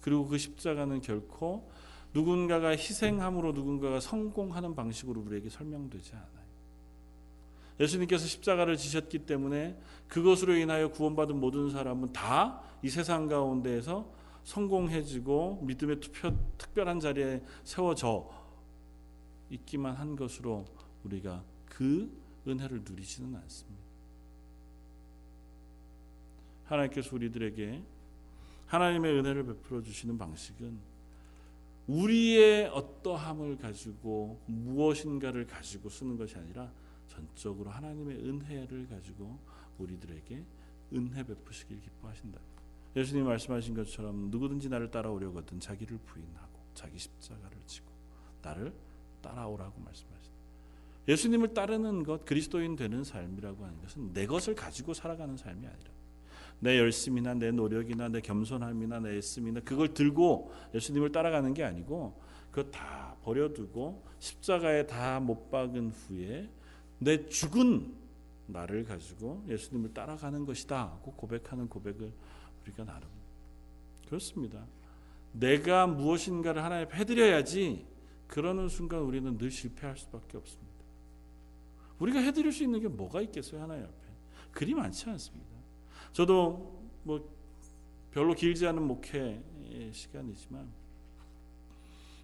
그리고 0.01 0.25
그 0.25 0.37
십자가는 0.37 1.01
결코 1.01 1.69
누군가가 2.13 2.69
희생함으로 2.69 3.51
누군가가 3.51 3.99
성공하는 3.99 4.73
방식으로 4.73 5.21
우리에게 5.21 5.49
설명되지 5.49 6.13
않아요. 6.13 6.45
예수님께서 7.79 8.25
십자가를 8.25 8.77
지셨기 8.77 9.19
때문에 9.19 9.77
그것으로 10.07 10.55
인하여 10.55 10.89
구원받은 10.89 11.39
모든 11.39 11.69
사람은 11.69 12.13
다 12.13 12.65
이 12.85 12.89
세상 12.89 13.27
가운데에서 13.27 14.07
성공해지고 14.45 15.63
믿음의 15.63 15.99
투표, 15.99 16.31
특별한 16.57 16.99
자리에 16.99 17.41
세워져 17.63 18.29
있기만 19.49 19.95
한 19.95 20.15
것으로 20.15 20.65
우리가 21.03 21.43
그 21.65 22.09
은혜를 22.47 22.83
누리지는 22.83 23.35
않습니다. 23.35 23.83
하나님께서 26.65 27.15
우리들에게 27.15 27.83
하나님의 28.67 29.19
은혜를 29.19 29.45
베풀어 29.45 29.81
주시는 29.81 30.17
방식은 30.17 30.95
우리의 31.87 32.67
어떠함을 32.67 33.57
가지고 33.57 34.39
무엇인가를 34.47 35.45
가지고 35.45 35.89
쓰는 35.89 36.17
것이 36.17 36.35
아니라 36.37 36.71
전적으로 37.07 37.69
하나님의 37.69 38.17
은혜를 38.17 38.87
가지고 38.87 39.39
우리들에게 39.77 40.43
은혜 40.93 41.23
베푸시길 41.23 41.81
기뻐하신다. 41.81 42.54
예수님 42.95 43.25
말씀하신 43.25 43.75
것처럼 43.75 44.29
누구든지 44.31 44.69
나를 44.69 44.89
따라오려거든 44.89 45.59
자기를 45.59 45.97
부인하고 46.05 46.59
자기 46.73 46.97
십자가를 46.97 47.57
지고 47.65 47.91
나를 48.41 48.73
따라오라고 49.21 49.81
말씀하신다. 49.81 50.35
예수님을 51.07 51.53
따르는 51.53 52.03
것 52.03 52.25
그리스도인 52.25 52.75
되는 52.75 53.03
삶이라고 53.03 53.63
하는 53.63 53.81
것은 53.81 54.13
내 54.13 54.25
것을 54.25 54.55
가지고 54.55 54.93
살아가는 54.93 55.35
삶이 55.37 55.65
아니라 55.65 55.91
내 56.59 56.79
열심이나 56.79 57.33
내 57.33 57.51
노력이나 57.51 58.07
내 58.09 58.21
겸손함이나 58.21 59.01
내 59.01 59.17
애씀이나 59.17 59.59
그걸 59.59 59.93
들고 59.93 60.51
예수님을 60.73 61.11
따라가는 61.11 61.53
게 61.53 61.63
아니고 61.63 62.19
그거 62.49 62.71
다 62.71 63.15
버려두고 63.23 64.03
십자가에 64.19 64.87
다 64.87 65.19
못 65.19 65.51
박은 65.51 65.91
후에 65.91 66.49
내 66.99 67.27
죽은 67.27 67.93
나를 68.47 68.85
가지고 68.85 69.43
예수님을 69.47 69.93
따라가는 69.93 70.45
것이다 70.45 70.81
하고 70.81 71.11
고백하는 71.13 71.67
고백을 71.67 72.11
우리가 72.65 72.83
나름 72.83 73.07
그렇습니다. 74.07 74.65
내가 75.33 75.87
무엇인가를 75.87 76.63
하나님 76.63 76.91
해드려야지 76.91 77.85
그러는 78.27 78.69
순간 78.69 79.01
우리는 79.01 79.37
늘 79.37 79.51
실패할 79.51 79.97
수밖에 79.97 80.37
없습니다. 80.37 80.73
우리가 81.99 82.19
해드릴 82.19 82.51
수 82.51 82.63
있는 82.63 82.79
게 82.79 82.87
뭐가 82.87 83.21
있겠어요 83.21 83.61
하나님 83.61 83.83
앞에 83.83 83.93
그리 84.51 84.73
많지 84.73 85.09
않습니다. 85.09 85.49
저도 86.13 86.81
뭐 87.03 87.29
별로 88.11 88.33
길지 88.33 88.65
않은 88.67 88.81
목회 88.81 89.41
시간이지만 89.91 90.67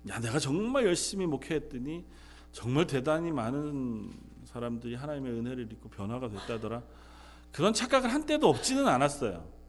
야 0.09 0.19
내가 0.19 0.39
정말 0.39 0.85
열심히 0.85 1.25
목회했더니 1.25 2.05
정말 2.51 2.87
대단히 2.87 3.31
많은 3.31 4.11
사람들이 4.45 4.95
하나님의 4.95 5.33
은혜를 5.33 5.71
입고 5.71 5.89
변화가 5.89 6.29
됐다더라. 6.29 6.83
그런 7.51 7.73
착각을 7.73 8.11
한 8.11 8.25
때도 8.25 8.47
없지는 8.49 8.87
않았어요. 8.87 9.60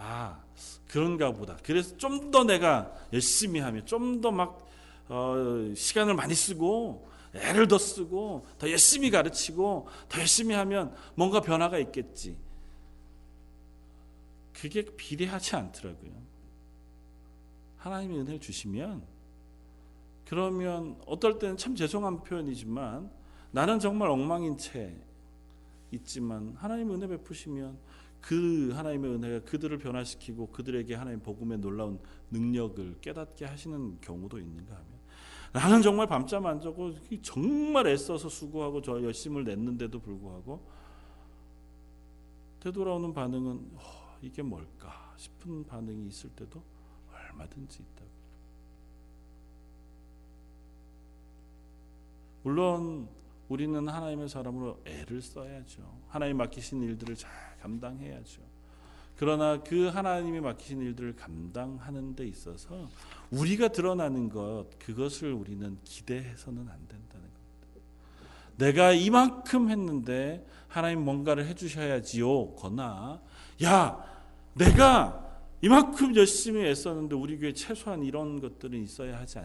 아 0.00 0.40
그런가 0.86 1.32
보다. 1.32 1.56
그래서 1.62 1.96
좀 1.96 2.30
더 2.30 2.44
내가 2.44 2.92
열심히 3.12 3.60
하면 3.60 3.84
좀 3.86 4.20
더막 4.20 4.66
어, 5.08 5.72
시간을 5.74 6.14
많이 6.14 6.34
쓰고 6.34 7.08
애를 7.34 7.68
더 7.68 7.78
쓰고 7.78 8.46
더 8.58 8.70
열심히 8.70 9.10
가르치고 9.10 9.88
더 10.08 10.20
열심히 10.20 10.54
하면 10.54 10.94
뭔가 11.14 11.40
변화가 11.40 11.78
있겠지. 11.78 12.36
그게 14.52 14.84
비례하지 14.84 15.56
않더라고요. 15.56 16.10
하나님이 17.78 18.18
은혜를 18.18 18.40
주시면 18.40 19.02
그러면 20.26 21.00
어떨 21.06 21.38
때는 21.38 21.56
참 21.56 21.74
죄송한 21.74 22.22
표현이지만 22.24 23.10
나는 23.50 23.78
정말 23.78 24.10
엉망인 24.10 24.58
채 24.58 24.94
있지만 25.92 26.54
하나님 26.58 26.90
은혜 26.92 27.06
베푸시면 27.06 27.78
그 28.20 28.70
하나님의 28.72 29.14
은혜가 29.14 29.44
그들을 29.44 29.78
변화시키고 29.78 30.48
그들에게 30.48 30.94
하나님 30.94 31.20
복음의 31.20 31.58
놀라운 31.58 31.98
능력을 32.30 33.00
깨닫게 33.00 33.44
하시는 33.44 34.00
경우도 34.00 34.38
있는가 34.38 34.74
하면 34.74 34.98
나는 35.52 35.82
정말 35.82 36.06
밤잠 36.06 36.44
안 36.46 36.60
자고 36.60 36.92
정말 37.22 37.86
애써서 37.86 38.28
수고하고 38.28 38.82
저 38.82 39.02
열심을 39.02 39.44
냈는데도 39.44 39.98
불구하고 40.00 40.62
되돌아오는 42.60 43.14
반응은 43.14 43.70
어, 43.74 44.18
이게 44.20 44.42
뭘까 44.42 45.14
싶은 45.16 45.64
반응이 45.64 46.08
있을 46.08 46.30
때도 46.30 46.62
얼마든지 47.12 47.82
있다고. 47.82 48.08
물론 52.42 53.08
우리는 53.48 53.88
하나님의 53.88 54.28
사람으로 54.28 54.80
애를 54.84 55.22
써야죠. 55.22 55.82
하나님 56.08 56.36
맡기신 56.36 56.82
일들을 56.82 57.16
잘 57.16 57.30
감당해야죠. 57.60 58.42
그러나 59.16 59.60
그 59.62 59.86
하나님이 59.86 60.40
맡기신 60.40 60.80
일들을 60.80 61.16
감당하는 61.16 62.14
데 62.14 62.26
있어서 62.26 62.88
우리가 63.30 63.68
드러나는 63.68 64.28
것 64.28 64.66
그것을 64.78 65.32
우리는 65.32 65.76
기대해서는 65.82 66.60
안 66.60 66.78
된다는 66.86 67.26
겁니다. 67.26 67.38
내가 68.56 68.92
이만큼 68.92 69.70
했는데 69.70 70.46
하나님 70.68 71.00
뭔가를 71.00 71.46
해 71.46 71.54
주셔야지요. 71.54 72.54
거나 72.54 73.20
야, 73.64 74.04
내가 74.54 75.24
이만큼 75.62 76.14
열심히 76.14 76.64
애썼는데 76.66 77.16
우리 77.16 77.38
교회 77.38 77.52
최소한 77.52 78.04
이런 78.04 78.40
것들은 78.40 78.80
있어야 78.80 79.18
하지 79.18 79.40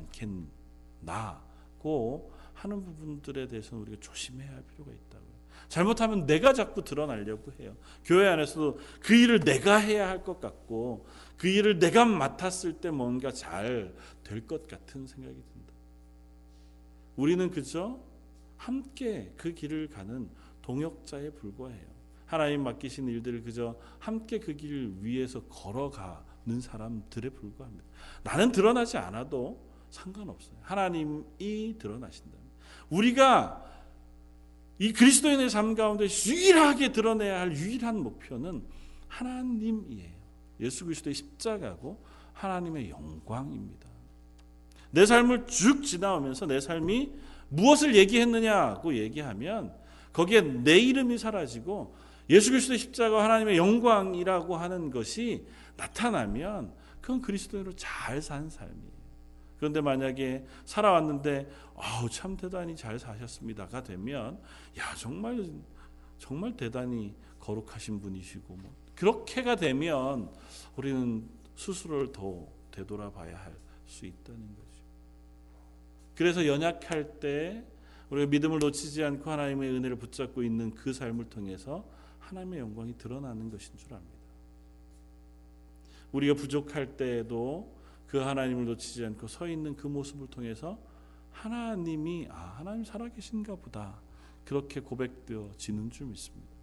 않겠나고 1.02 2.32
하는 2.54 2.84
부분들에 2.84 3.48
대해서는 3.48 3.82
우리가 3.82 3.98
조심해야 4.00 4.52
할 4.52 4.62
필요가 4.64 4.92
있다고요. 4.92 5.33
잘못하면 5.74 6.28
내가 6.28 6.54
자꾸 6.54 6.84
드러나려고 6.84 7.52
해요. 7.60 7.76
교회 8.06 8.28
안에서도 8.28 8.78
그 9.00 9.16
일을 9.16 9.40
내가 9.40 9.78
해야 9.78 10.08
할 10.08 10.24
것 10.24 10.40
같고 10.40 11.08
그 11.36 11.48
일을 11.48 11.80
내가 11.80 12.06
맡았을 12.06 12.74
때 12.74 12.92
뭔가 12.92 13.32
잘 13.32 13.92
될 14.24 14.46
것 14.46 14.68
같은 14.68 15.08
생각이 15.08 15.34
든다. 15.34 15.74
우리는 17.16 17.50
그저 17.50 18.00
함께 18.56 19.34
그 19.36 19.56
길을 19.56 19.90
가는 19.90 20.30
동역자에 20.62 21.32
불과해요. 21.32 21.88
하나님 22.28 22.62
맡기신 22.62 23.08
일들을 23.08 23.42
그저 23.42 23.76
함께 23.98 24.38
그 24.38 24.54
길을 24.56 24.98
위해서 25.04 25.42
걸어가는 25.46 26.62
사람들에 26.62 27.30
불과합니다. 27.32 27.84
나는 28.22 28.52
드러나지 28.52 28.98
않아도 28.98 29.60
상관없어요. 29.90 30.56
하나님이 30.62 31.78
드러나신다. 31.80 32.38
우리가 32.92 33.73
이 34.84 34.92
그리스도인의 34.92 35.50
삶 35.50 35.76
가운데 35.76 36.08
유일하게 36.28 36.92
드러내야 36.92 37.40
할 37.40 37.56
유일한 37.56 38.04
목표는 38.04 38.66
하나님이에요. 39.08 40.12
예수 40.60 40.84
그리스도의 40.84 41.14
십자가고 41.14 42.04
하나님의 42.34 42.90
영광입니다. 42.90 43.88
내 44.92 45.06
삶을 45.06 45.48
쭉 45.48 45.84
지나오면서 45.84 46.48
내 46.48 46.60
삶이 46.60 47.14
무엇을 47.48 47.96
얘기했느냐고 47.96 48.94
얘기하면 48.98 49.74
거기에 50.12 50.42
내 50.42 50.78
이름이 50.80 51.18
사라지고 51.18 51.96
예수 52.30 52.52
그리스도의 52.52 52.78
십자가 52.78 53.24
하나님의 53.24 53.56
영광이라고 53.56 54.58
하는 54.58 54.92
것이 54.92 55.46
나타나면 55.78 56.74
그건 57.00 57.22
그리스도인으로 57.22 57.74
잘 57.78 58.22
산 58.22 58.50
삶이에요. 58.50 58.93
그런데 59.58 59.82
만약에 59.82 60.46
살아왔는데 60.66 61.50
아우 61.76 62.10
참 62.10 62.36
대단히 62.36 62.76
잘 62.76 63.00
사셨습니다가 63.00 63.84
되면 63.84 64.40
야 64.78 64.96
정말 64.96 65.46
정말 66.18 66.56
대단히 66.56 67.16
거룩하신 67.40 68.02
분이시고 68.02 68.56
뭐 68.56 68.76
그렇게가 68.96 69.56
되면 69.56 70.32
우리는 70.76 71.28
스스로를 71.56 72.12
더 72.12 72.48
되돌아봐야 72.72 73.38
할 73.38 73.64
수 73.94 74.06
있다는 74.06 74.48
거죠. 74.56 74.84
그래서 76.16 76.46
연약할 76.46 77.20
때 77.20 77.64
우리가 78.10 78.30
믿음을 78.30 78.60
놓치지 78.60 79.04
않고 79.04 79.30
하나님의 79.30 79.72
은혜를 79.72 79.96
붙잡고 79.98 80.44
있는 80.44 80.74
그 80.74 80.94
삶을 80.94 81.30
통해서 81.30 81.88
하나님의 82.20 82.60
영광이 82.60 82.98
드러나는 82.98 83.50
것인 83.50 83.76
줄 83.78 83.94
압니다. 83.94 84.14
우리가 86.12 86.36
부족할 86.36 86.96
때에도 86.96 87.76
그 88.14 88.20
하나님을 88.20 88.66
놓치지 88.66 89.04
않고 89.06 89.26
서 89.26 89.48
있는 89.48 89.76
그 89.76 89.88
모습을 89.88 90.28
통해서 90.28 90.78
하나님이 91.32 92.28
아 92.30 92.54
하나님 92.60 92.86
살아계신가 92.86 93.56
보다 93.56 94.00
그렇게 94.46 94.82
고백되어지는 94.82 95.90
줄 95.90 96.06
믿습니다. 96.06 96.54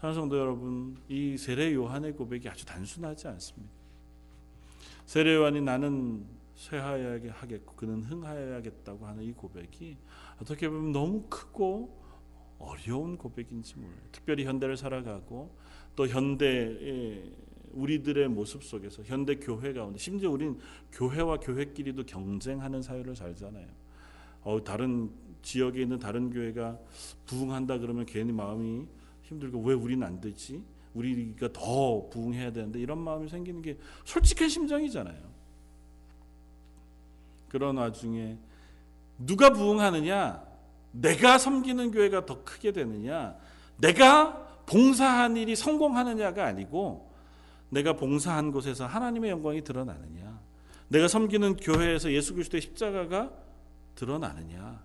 사랑성도 0.00 0.38
여러분, 0.38 0.96
이 1.08 1.36
세례 1.36 1.74
요한의 1.74 2.12
고백이 2.12 2.48
아주 2.48 2.64
단순하지 2.64 3.26
않습니다. 3.26 3.72
세례 5.06 5.34
요한이 5.34 5.60
나는 5.60 6.24
쇠하여야 6.54 7.32
하겠고 7.32 7.74
그는 7.74 8.04
흥하여야겠다고 8.04 9.08
하는 9.08 9.24
이 9.24 9.32
고백이 9.32 9.96
어떻게 10.40 10.68
보면 10.68 10.92
너무 10.92 11.24
크고 11.28 12.00
어려운 12.60 13.18
고백인지 13.18 13.76
몰라요. 13.76 13.98
특별히 14.12 14.44
현대를 14.44 14.76
살아가고 14.76 15.52
또 15.96 16.06
현대의 16.06 17.34
우리들의 17.78 18.28
모습 18.28 18.64
속에서 18.64 19.02
현대 19.04 19.36
교회 19.36 19.72
가운데 19.72 19.98
심지어 19.98 20.30
우리는 20.30 20.58
교회와 20.92 21.38
교회끼리도 21.38 22.04
경쟁하는 22.06 22.82
사회를 22.82 23.14
살잖아요. 23.14 23.66
어, 24.42 24.62
다른 24.64 25.10
지역에 25.42 25.82
있는 25.82 25.98
다른 25.98 26.30
교회가 26.30 26.78
부흥한다 27.26 27.78
그러면 27.78 28.04
괜히 28.06 28.32
마음이 28.32 28.86
힘들고 29.22 29.62
왜 29.62 29.74
우리는 29.74 30.06
안 30.06 30.20
되지? 30.20 30.62
우리가 30.94 31.52
더 31.52 32.08
부흥해야 32.10 32.52
되는데 32.52 32.80
이런 32.80 32.98
마음이 32.98 33.28
생기는 33.28 33.62
게 33.62 33.78
솔직한 34.04 34.48
심정이잖아요. 34.48 35.38
그런 37.48 37.76
와중에 37.76 38.36
누가 39.18 39.50
부흥하느냐? 39.50 40.46
내가 40.92 41.38
섬기는 41.38 41.90
교회가 41.92 42.26
더 42.26 42.42
크게 42.42 42.72
되느냐? 42.72 43.36
내가 43.76 44.46
봉사한 44.66 45.36
일이 45.36 45.54
성공하느냐가 45.54 46.46
아니고 46.46 47.07
내가 47.70 47.94
봉사한 47.94 48.52
곳에서 48.52 48.86
하나님의 48.86 49.30
영광이 49.30 49.62
드러나느냐? 49.62 50.40
내가 50.88 51.08
섬기는 51.08 51.56
교회에서 51.56 52.12
예수 52.12 52.34
그리스도의 52.34 52.62
십자가가 52.62 53.30
드러나느냐? 53.94 54.82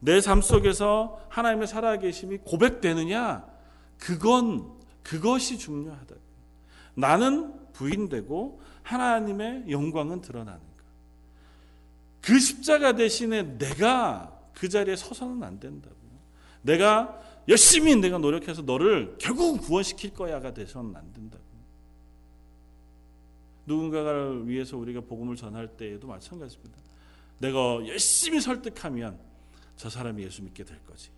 내 0.00 0.20
삶 0.20 0.40
속에서 0.40 1.20
하나님의 1.28 1.66
살아계심이 1.66 2.38
고백되느냐? 2.38 3.46
그건 3.98 4.72
그것이 5.02 5.58
중요하다. 5.58 6.14
나는 6.94 7.54
부인되고 7.72 8.60
하나님의 8.82 9.64
영광은 9.68 10.20
드러나는 10.20 10.60
것. 10.60 10.66
그 12.22 12.38
십자가 12.38 12.94
대신에 12.94 13.58
내가 13.58 14.38
그 14.54 14.68
자리에 14.68 14.96
서서는 14.96 15.42
안 15.42 15.58
된다고요. 15.58 15.98
내가 16.62 17.18
열심히 17.48 17.96
내가 17.96 18.18
노력해서 18.18 18.62
너를 18.62 19.16
결국 19.18 19.60
구원시킬 19.62 20.14
거야가 20.14 20.54
돼서는 20.54 20.94
안 20.96 21.12
된다고. 21.12 21.42
누군가를 23.70 24.48
위해서 24.48 24.76
우리가 24.76 25.00
복음을 25.02 25.36
전할 25.36 25.68
때에도 25.76 26.08
마찬가지입니다. 26.08 26.76
내가 27.38 27.86
열심히 27.86 28.40
설득하면 28.40 29.18
저 29.76 29.88
사람이 29.88 30.22
예수 30.24 30.42
믿게 30.42 30.64
될 30.64 30.84
거지. 30.84 31.10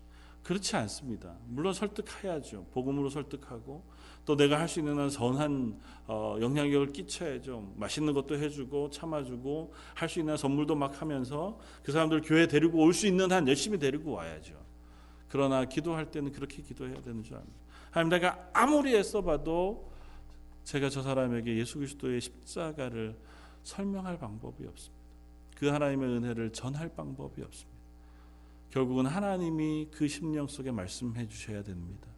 그렇지 0.43 0.77
않습니다. 0.77 1.37
물론 1.47 1.73
설득해야죠. 1.73 2.67
복음으로 2.73 3.09
설득하고 3.09 3.85
또 4.25 4.37
내가 4.37 4.59
할 4.61 4.69
수 4.69 4.81
있는 4.81 4.99
한 4.99 5.09
선한 5.09 5.81
어, 6.07 6.37
영향력을 6.41 6.89
끼쳐야죠. 6.93 7.73
맛있는 7.77 8.13
것도 8.13 8.37
해주고 8.39 8.91
참아주고 8.91 9.73
할 9.95 10.09
수 10.09 10.21
있는 10.21 10.37
선물도 10.37 10.75
막 10.75 11.01
하면서 11.01 11.59
그 11.83 11.91
사람들 11.93 12.21
교회 12.23 12.47
데리고 12.47 12.79
올 12.83 12.93
수 12.93 13.07
있는 13.07 13.33
한 13.33 13.49
열심히 13.49 13.79
데리고 13.79 14.13
와야죠. 14.13 14.55
그러나 15.29 15.65
기도할 15.65 16.11
때는 16.11 16.33
그렇게 16.33 16.61
기도해야 16.63 17.01
되는 17.01 17.23
줄 17.23 17.37
압니다. 17.37 17.59
하나님 17.91 18.11
내가 18.11 18.51
아무리 18.53 18.95
애써봐도 18.97 19.92
제가 20.65 20.89
저 20.89 21.03
사람에게 21.03 21.57
예수 21.59 21.79
그리스도의 21.79 22.21
십자가를 22.21 23.17
설명할 23.63 24.19
방법이 24.19 24.67
없습니다. 24.67 25.03
그 25.57 25.69
하나님의 25.69 26.09
은혜를 26.09 26.53
전할 26.53 26.89
방법이 26.95 27.43
없습니다. 27.43 27.73
결국은 28.71 29.07
하나님이 29.07 29.89
그 29.93 30.09
심령 30.09 30.47
속에 30.47 30.71
말씀해 30.71 31.29
주셔야 31.29 31.63
됩니다. 31.63 32.09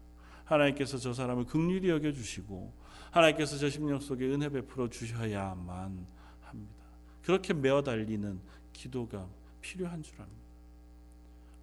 하나님께서 0.44 0.98
저 0.98 1.12
사람을 1.12 1.46
극률히 1.46 1.88
여겨 1.88 2.12
주시고 2.12 2.72
하나님께서 3.11 3.59
저 3.59 3.68
심령 3.68 3.98
속에 3.98 4.26
은혜 4.26 4.48
베풀어 4.48 4.88
주셔야만 4.88 6.07
합니다. 6.42 6.85
그렇게 7.22 7.54
메어 7.54 7.83
달리는 7.83 8.40
기도가 8.72 9.28
필요한 9.61 10.02
줄 10.02 10.20
압니다. 10.20 10.44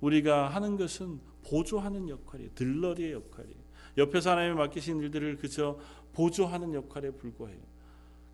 우리가 0.01 0.49
하는 0.49 0.77
것은 0.77 1.19
보조하는 1.45 2.09
역할이에요. 2.09 2.51
들러리의 2.55 3.13
역할이에요. 3.13 3.61
옆에서 3.97 4.31
하나님이 4.31 4.55
맡기신 4.55 4.99
일들을 4.99 5.37
그저 5.37 5.79
보조하는 6.13 6.73
역할에 6.73 7.11
불과해요. 7.11 7.59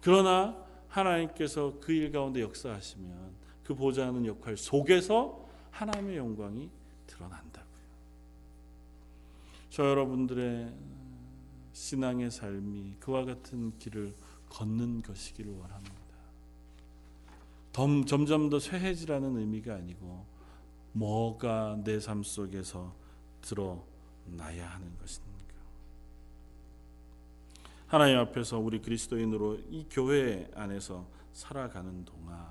그러나 0.02 0.58
하나님께서 0.90 1.80
그 1.80 1.92
일 1.94 2.12
가운데 2.12 2.42
역사하시면 2.42 3.32
그 3.64 3.76
보좌하는 3.76 4.26
역할 4.26 4.56
속에서 4.58 5.46
하나님의 5.72 6.18
영광이 6.18 6.70
드러난다고요. 7.08 7.68
저 9.70 9.84
여러분들의 9.90 10.74
신앙의 11.74 12.32
삶이 12.32 12.96
그와 13.00 13.26
같은 13.26 13.78
길을 13.78 14.16
걷는 14.50 15.02
것이기를 15.04 15.52
원합니다. 15.52 15.96
점점 17.74 18.50
더 18.50 18.60
쇠해지라는 18.60 19.38
의미가 19.38 19.76
아니고 19.76 20.26
뭐가 20.94 21.78
내 21.84 22.00
삶 22.00 22.24
속에서 22.24 22.96
드러나야 23.42 24.68
하는 24.70 24.98
것입니까? 24.98 25.27
하나님 27.88 28.18
앞에서 28.18 28.60
우리 28.60 28.82
그리스도인으로 28.82 29.60
이 29.70 29.86
교회 29.90 30.52
안에서 30.54 31.08
살아가는 31.32 32.04
동안 32.04 32.46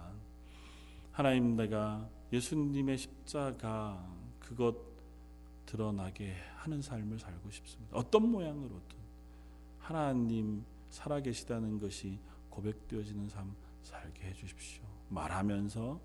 하나님 1.12 1.56
내가 1.56 2.08
예수님의 2.32 2.96
십자가 2.96 4.10
그것 4.38 4.74
드러나게 5.66 6.34
하는 6.56 6.80
삶을 6.80 7.18
살고 7.18 7.50
싶습니다. 7.50 7.94
어떤 7.94 8.30
모양으로든 8.30 8.96
하나님 9.78 10.64
살아계시다는 10.88 11.80
것이 11.80 12.18
고백되어지는 12.48 13.28
삶 13.28 13.54
살게 13.82 14.28
해주십시오. 14.28 14.84
말하면서 15.10 16.00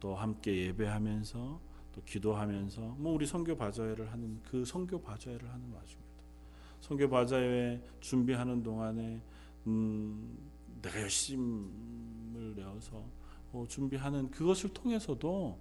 또 0.00 0.16
함께 0.16 0.66
예배하면서 0.66 1.60
또 1.92 2.02
기도하면서 2.04 2.80
뭐 2.98 3.12
우리 3.12 3.24
선교 3.24 3.56
바자회를 3.56 4.10
하는 4.10 4.42
그 4.42 4.64
선교 4.64 5.00
바자회를 5.00 5.48
하는 5.48 5.70
와중입니다. 5.70 6.03
선교 6.84 7.08
바자회 7.08 7.80
준비하는 8.00 8.62
동안에 8.62 9.18
음, 9.66 10.38
내가 10.82 11.00
열심을 11.00 12.54
내어서 12.56 13.02
어, 13.52 13.64
준비하는 13.66 14.30
그것을 14.30 14.74
통해서도 14.74 15.58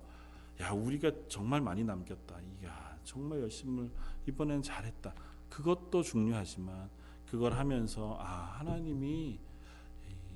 야 0.59 0.71
우리가 0.71 1.09
정말 1.29 1.61
많이 1.61 1.81
남겼다. 1.81 2.35
야 2.65 2.99
정말 3.05 3.39
열심을 3.39 3.89
이번엔 4.27 4.63
잘했다. 4.63 5.15
그것도 5.49 6.03
중요하지만 6.03 6.89
그걸 7.25 7.53
하면서 7.53 8.17
아 8.19 8.57
하나님이 8.59 9.39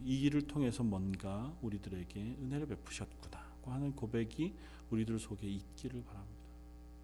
이 0.05 0.21
일을 0.21 0.43
통해서 0.43 0.83
뭔가 0.83 1.53
우리들에게 1.61 2.37
은혜를 2.41 2.65
베푸셨구나 2.65 3.45
하는 3.65 3.93
고백이 3.93 4.53
우리들 4.89 5.19
속에 5.19 5.47
있기를 5.47 6.01
바랍니다. 6.05 6.41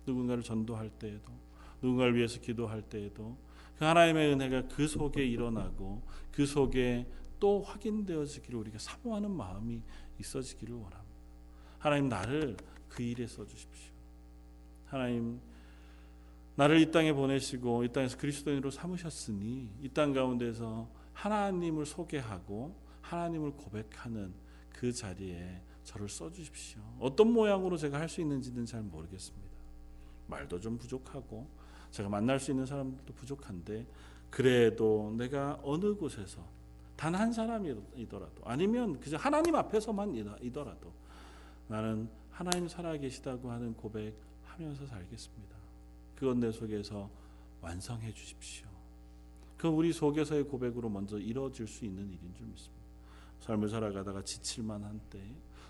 누군가를 0.06 0.42
전도할 0.42 0.90
때에도 0.92 1.34
누군가를 1.82 2.16
위해서 2.16 2.40
기도할 2.40 2.82
때에도 2.84 3.38
그 3.78 3.86
하나님의 3.86 4.34
은혜가 4.34 4.68
그 4.68 4.88
속에 4.88 5.26
일어나고 5.26 6.02
그 6.32 6.46
속에 6.46 7.08
또 7.40 7.62
확인되어지기를 7.62 8.58
우리가 8.60 8.78
사모하는 8.80 9.32
마음이 9.32 9.82
있어지기를 10.20 10.76
원합니다. 10.76 11.04
하나님 11.80 12.08
나를 12.08 12.56
그 12.88 13.04
일에 13.04 13.28
써 13.28 13.46
주십시오. 13.46 13.92
하나님 14.86 15.42
나를 16.56 16.80
이 16.80 16.92
땅에 16.92 17.12
보내시고 17.12 17.84
이 17.84 17.90
땅에서 17.92 18.18
그리스도인으로 18.18 18.70
삼으셨으니 18.70 19.72
이 19.82 19.90
땅 19.90 20.14
가운데서 20.14 20.88
하나님을 21.14 21.86
소개하고 21.86 22.76
하나님을 23.02 23.52
고백하는 23.54 24.34
그 24.72 24.92
자리에 24.94 25.62
저를 25.84 26.08
써 26.08 26.32
주십시오. 26.32 26.82
어떤 27.00 27.32
모양으로 27.34 27.76
제가 27.76 28.00
할 28.00 28.08
수 28.08 28.22
있는지는 28.22 28.66
잘 28.66 28.82
모르겠습니다. 28.84 29.58
말도 30.28 30.60
좀 30.60 30.78
부족하고 30.78 31.50
제가 31.94 32.10
만날 32.10 32.40
수 32.40 32.50
있는 32.50 32.66
사람도 32.66 33.14
부족한데 33.14 33.86
그래도 34.32 35.14
내가 35.16 35.60
어느 35.64 35.94
곳에서 35.94 36.44
단 36.96 37.14
한 37.16 37.32
사람이더라도 37.32 38.44
아니면 38.46 39.00
그저 39.00 39.18
하나님 39.18 39.56
앞에서만 39.56 40.16
이더라도 40.42 40.92
나는 41.68 42.10
하나님 42.32 42.68
살아계시다고 42.68 43.52
하는 43.52 43.76
고백하면서 43.76 44.88
살겠습니다. 44.88 45.56
그건 46.16 46.40
내 46.40 46.52
속에서 46.52 47.10
완성해 47.62 48.12
주십시오. 48.12 48.68
그 49.58 49.68
우리 49.68 49.94
속에서의 49.94 50.46
고백으로 50.46 50.90
먼저 50.90 51.20
이루어질 51.20 51.68
수 51.68 51.86
있는 51.86 52.10
일인 52.10 52.34
줄 52.34 52.48
믿습니다. 52.48 52.84
삶을 53.42 53.70
살아가다가 53.70 54.24
지칠 54.24 54.64
만한 54.64 55.00
때, 55.10 55.20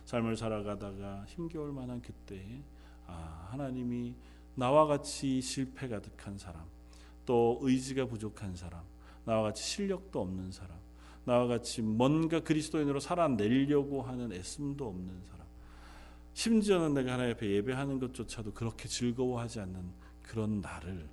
삶을 0.06 0.38
살아가다가 0.38 1.26
힘겨울 1.28 1.74
만한 1.74 2.02
그때에 2.02 2.62
아, 3.08 3.50
하나님이 3.52 4.16
나와 4.56 4.86
같이 4.86 5.42
실패 5.42 5.88
가득한 5.88 6.38
사람, 6.38 6.66
또 7.26 7.60
의지가 7.62 8.06
부족한 8.06 8.56
사람, 8.56 8.84
나와 9.26 9.44
같이 9.44 9.64
실력도 9.64 10.22
없는 10.22 10.52
사람, 10.52 10.78
나와 11.26 11.48
같이 11.48 11.82
뭔가 11.82 12.42
그리스도인으로 12.42 13.00
살아내려고 13.00 14.02
하는 14.02 14.32
애씀도 14.32 14.88
없는 14.88 15.24
사람. 15.24 15.48
심지어는 16.34 16.94
내가 16.94 17.14
하나님 17.14 17.36
앞에 17.36 17.50
예배하는 17.50 18.00
것조차도 18.00 18.54
그렇게 18.54 18.88
즐거워하지 18.88 19.62
않는 19.62 19.92
그런 20.22 20.62
나를 20.62 21.10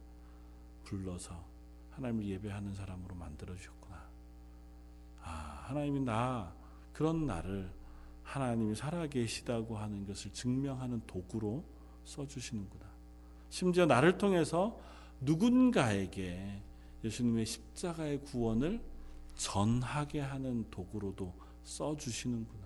불러서 0.84 1.44
하나님을 1.92 2.26
예배하는 2.26 2.74
사람으로 2.74 3.14
만들어 3.14 3.54
주셨구나. 3.54 4.02
아, 5.22 5.64
하나님이 5.68 6.00
나 6.00 6.52
그런 6.92 7.26
나를 7.26 7.70
하나님이 8.24 8.74
살아계시다고 8.74 9.76
하는 9.76 10.06
것을 10.06 10.32
증명하는 10.32 11.02
도구로 11.06 11.64
써 12.04 12.26
주시는구나. 12.26 12.89
심지어 13.50 13.84
나를 13.84 14.16
통해서 14.16 14.78
누군가에게 15.20 16.62
예수님의 17.04 17.44
십자가의 17.46 18.22
구원을 18.22 18.80
전하게 19.34 20.20
하는 20.20 20.64
도구로도 20.70 21.32
써 21.64 21.96
주시는구나. 21.96 22.64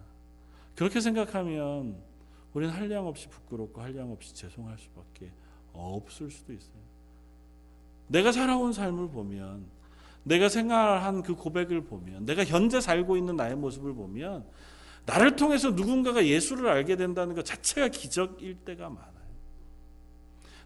그렇게 0.77 1.01
생각하면 1.01 1.97
우리는 2.53 2.73
한량 2.73 3.07
없이 3.07 3.29
부끄럽고 3.29 3.81
한량 3.81 4.13
없이 4.13 4.35
죄송할 4.35 4.79
수밖에 4.79 5.33
없을 5.73 6.31
수도 6.31 6.53
있어요. 6.53 6.83
내가 8.07 8.33
살아온 8.33 8.73
삶을 8.73 9.09
보면 9.09 9.67
내가 10.23 10.49
생활한 10.49 11.23
그 11.23 11.35
고백을 11.35 11.85
보면 11.85 12.25
내가 12.25 12.45
현재 12.45 12.81
살고 12.81 13.17
있는 13.17 13.37
나의 13.37 13.57
모습을 13.57 13.95
보면 13.95 14.47
나를 15.07 15.37
통해서 15.37 15.71
누군가가 15.71 16.25
예수를 16.25 16.69
알게 16.69 16.97
된다는 16.97 17.35
것 17.35 17.45
자체가 17.45 17.89
기적일 17.89 18.57
때가 18.57 18.89
많아요. 18.89 19.14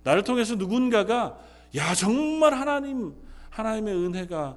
나를 0.04 0.24
통해서 0.24 0.54
누군가가 0.54 1.38
야 1.76 1.94
정말 1.94 2.54
하나님 2.54 3.14
하나님의 3.50 3.94
은혜가 3.94 4.56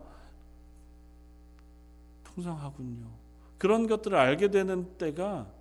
풍성하군요. 2.23 3.07
그런 3.57 3.87
것들을 3.87 4.17
알게 4.17 4.49
되는 4.49 4.97
때가 4.97 5.51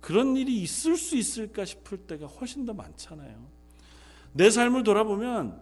그런 0.00 0.36
일이 0.36 0.62
있을 0.62 0.96
수 0.96 1.16
있을까 1.16 1.64
싶을 1.64 1.98
때가 1.98 2.26
훨씬 2.26 2.64
더 2.64 2.72
많잖아요. 2.72 3.46
내 4.32 4.50
삶을 4.50 4.82
돌아보면 4.84 5.60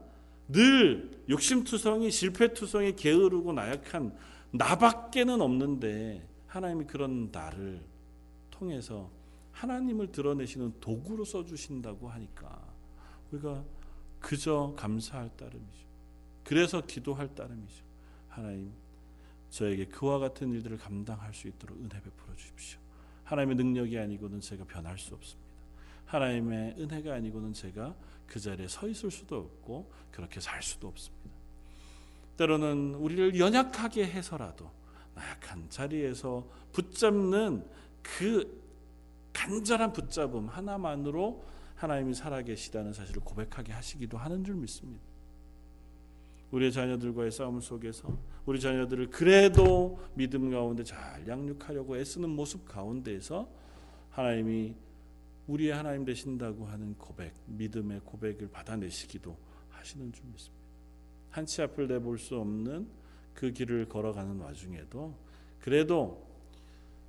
늘 0.49 1.11
욕심투성이 1.29 2.11
실패투성이 2.11 2.97
게으르고 2.97 3.53
나약한 3.53 4.15
나밖에는 4.51 5.41
없는데 5.41 6.27
하나님이 6.47 6.85
그런 6.85 7.31
나를 7.33 7.83
통해서 8.51 9.11
하나님을 9.53 10.13
드러내시는 10.13 10.75
도구로 10.81 11.25
써주신다고 11.25 12.09
하니까 12.09 12.64
우리가 13.35 13.65
그저 14.21 14.75
감사할 14.77 15.31
따름이죠. 15.37 15.85
그래서 16.45 16.81
기도할 16.81 17.35
따름이죠. 17.35 17.85
하나님 18.29 18.73
저에게 19.51 19.87
그와 19.87 20.19
같은 20.19 20.53
일들을 20.53 20.79
감당할 20.79 21.33
수 21.33 21.49
있도록 21.49 21.79
은혜 21.79 21.89
베풀어 21.89 22.35
주십시오. 22.37 22.79
하나님의 23.25 23.57
능력이 23.57 23.99
아니고는 23.99 24.41
제가 24.41 24.65
변할 24.65 24.99
수 24.99 25.15
없습니다. 25.15 25.45
하나님의 26.07 26.77
은혜가 26.79 27.15
아니고는 27.15 27.53
제가 27.53 27.95
그 28.27 28.41
자리에 28.41 28.69
서 28.69 28.89
있을 28.89 29.11
수도 29.11 29.37
없고 29.37 29.91
그렇게 30.11 30.41
살 30.41 30.63
수도 30.63 30.89
없습니다. 30.89 31.35
때로는 32.37 32.95
우리를 32.97 33.39
연약하게 33.39 34.07
해서라도 34.07 34.71
나약한 35.15 35.71
자리에서 35.71 36.47
붙잡는 36.73 37.65
그 38.03 38.63
간절한 39.33 39.93
붙잡음 39.93 40.49
하나만으로 40.49 41.45
하나님이 41.85 42.15
살아계시다는 42.15 42.93
사실을 42.93 43.23
고백하게 43.23 43.73
하시기도 43.73 44.19
하는 44.19 44.43
줄 44.45 44.57
믿습니다. 44.57 45.03
우리의 46.51 46.73
자녀들과의 46.73 47.31
싸움 47.31 47.61
속에서 47.61 48.17
우리 48.47 48.61
자녀들을 48.61 49.11
그래도 49.11 50.01
믿음 50.15 50.51
가운데 50.51 50.85
잘 50.85 51.27
양육하려고 51.27 51.97
애쓰는 51.97 52.31
모습 52.31 52.67
가운데에서 52.67 53.49
하나님이 54.11 54.75
우리의 55.47 55.75
하나님 55.75 56.05
되신다고 56.05 56.67
하는 56.67 56.95
고백, 56.97 57.35
믿음의 57.47 58.01
고백을 58.05 58.49
받아내시기도 58.51 59.37
하시는 59.71 60.13
줄 60.13 60.25
믿습니다. 60.27 60.65
한치 61.31 61.61
앞을 61.63 61.89
내볼 61.89 62.19
수 62.19 62.39
없는 62.39 62.89
그 63.35 63.53
길을 63.53 63.89
걸어가는 63.89 64.39
와중에도 64.39 65.15
그래도 65.61 66.25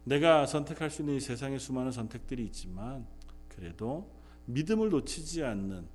내가 0.03 0.45
선택할 0.45 0.89
수 0.89 1.01
있는 1.01 1.15
이 1.15 1.19
세상의 1.19 1.59
수많은 1.59 1.91
선택들이 1.91 2.43
있지만 2.45 3.05
그래도 3.47 4.14
믿음을 4.45 4.89
놓치지 4.89 5.43
않는 5.43 5.87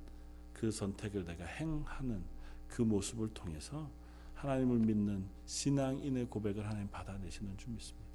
그 0.53 0.71
선택을 0.71 1.25
내가 1.25 1.45
행하는 1.45 2.23
그 2.67 2.81
모습을 2.81 3.33
통해서 3.33 3.89
하나님을 4.35 4.79
믿는 4.79 5.25
신앙인의 5.45 6.25
고백을 6.25 6.67
하나님 6.67 6.89
받아내시는 6.89 7.57
줄 7.57 7.73
믿습니다. 7.73 8.09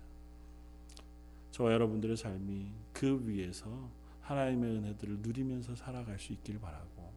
저와 1.53 1.72
여러분들의 1.72 2.16
삶이 2.16 2.70
그 2.93 3.26
위에서 3.26 3.91
하나님의 4.20 4.70
은혜들을 4.76 5.18
누리면서 5.20 5.74
살아갈 5.76 6.18
수 6.18 6.32
있길 6.32 6.59
바라고 6.61 7.12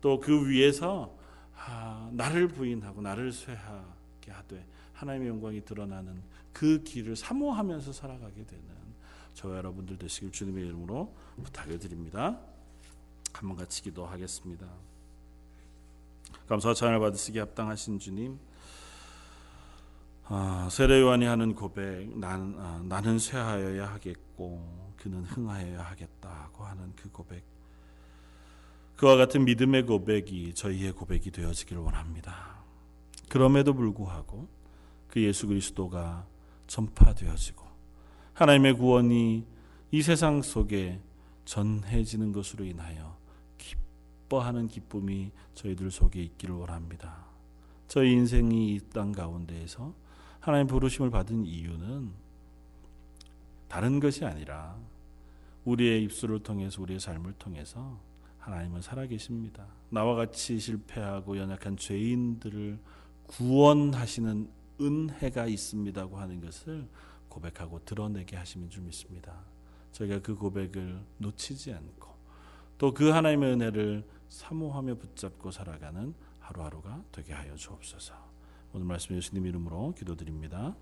또 0.00 0.20
그 0.20 0.48
위에서 0.48 1.16
아, 1.54 2.10
나를 2.12 2.48
부인하고 2.48 3.00
나를 3.00 3.32
쇠하게 3.32 4.30
하되 4.30 4.66
하나님의 4.92 5.28
영광이 5.28 5.64
드러나는 5.64 6.22
그 6.52 6.82
길을 6.82 7.16
사모하면서 7.16 7.92
살아가게 7.92 8.44
되는 8.44 8.64
저와 9.34 9.58
여러분들 9.58 9.98
되시길 9.98 10.32
주님의 10.32 10.66
이름으로 10.66 11.14
부탁을 11.42 11.78
드립니다. 11.78 12.40
한번 13.38 13.56
같이 13.58 13.82
기도하겠습니다. 13.82 14.66
감사와 16.48 16.74
찬양을 16.74 17.00
받으시기 17.00 17.38
합당하신 17.38 17.98
주님 17.98 18.38
아, 20.24 20.68
세례 20.70 21.00
요한이 21.00 21.24
하는 21.26 21.54
고백 21.54 22.18
난, 22.18 22.54
아, 22.58 22.80
나는 22.84 23.18
쇠하여야 23.18 23.92
하겠고 23.92 24.94
그는 24.96 25.24
흥하여야 25.24 25.82
하겠다고 25.82 26.64
하는 26.64 26.92
그 26.96 27.10
고백 27.10 27.44
그와 28.96 29.16
같은 29.16 29.44
믿음의 29.44 29.84
고백이 29.84 30.54
저희의 30.54 30.92
고백이 30.92 31.30
되어지기를 31.30 31.82
원합니다. 31.82 32.56
그럼에도 33.28 33.74
불구하고 33.74 34.48
그 35.08 35.22
예수 35.22 35.46
그리스도가 35.46 36.26
전파되어지고 36.66 37.66
하나님의 38.32 38.74
구원이 38.74 39.46
이 39.90 40.02
세상 40.02 40.40
속에 40.40 41.00
전해지는 41.44 42.32
것으로 42.32 42.64
인하여 42.64 43.16
기뻐하는 44.26 44.68
기쁨이 44.68 45.30
저희들 45.54 45.90
속에 45.90 46.22
있기를 46.22 46.54
원합니다. 46.54 47.26
저희 47.88 48.12
인생이 48.12 48.74
이 48.74 48.80
땅 48.90 49.12
가운데에서 49.12 49.94
하나님 50.40 50.66
부르심을 50.66 51.10
받은 51.10 51.44
이유는 51.44 52.10
다른 53.68 54.00
것이 54.00 54.24
아니라 54.24 54.76
우리의 55.64 56.02
입술을 56.04 56.40
통해서 56.40 56.82
우리의 56.82 57.00
삶을 57.00 57.34
통해서 57.34 58.00
하나님은 58.38 58.80
살아계십니다. 58.82 59.66
나와 59.90 60.14
같이 60.14 60.58
실패하고 60.58 61.36
연약한 61.38 61.76
죄인들을 61.76 62.78
구원하시는 63.26 64.48
은혜가 64.80 65.46
있습니다고 65.46 66.18
하는 66.18 66.40
것을 66.40 66.86
고백하고 67.28 67.84
드러내게 67.84 68.36
하시는 68.36 68.68
줄 68.70 68.82
믿습니다. 68.84 69.40
저희가 69.92 70.20
그 70.20 70.34
고백을 70.34 71.00
놓치지 71.18 71.72
않고 71.72 72.14
또 72.78 72.92
그 72.92 73.08
하나님의 73.08 73.52
은혜를 73.54 74.04
사모하며 74.28 74.96
붙잡고 74.96 75.50
살아가는 75.50 76.14
하루하루가 76.40 77.02
되게 77.12 77.32
하여 77.32 77.54
주옵소서. 77.54 78.14
오늘 78.72 78.86
말씀 78.86 79.16
예수님 79.16 79.46
이름으로 79.46 79.94
기도드립니다. 79.94 80.76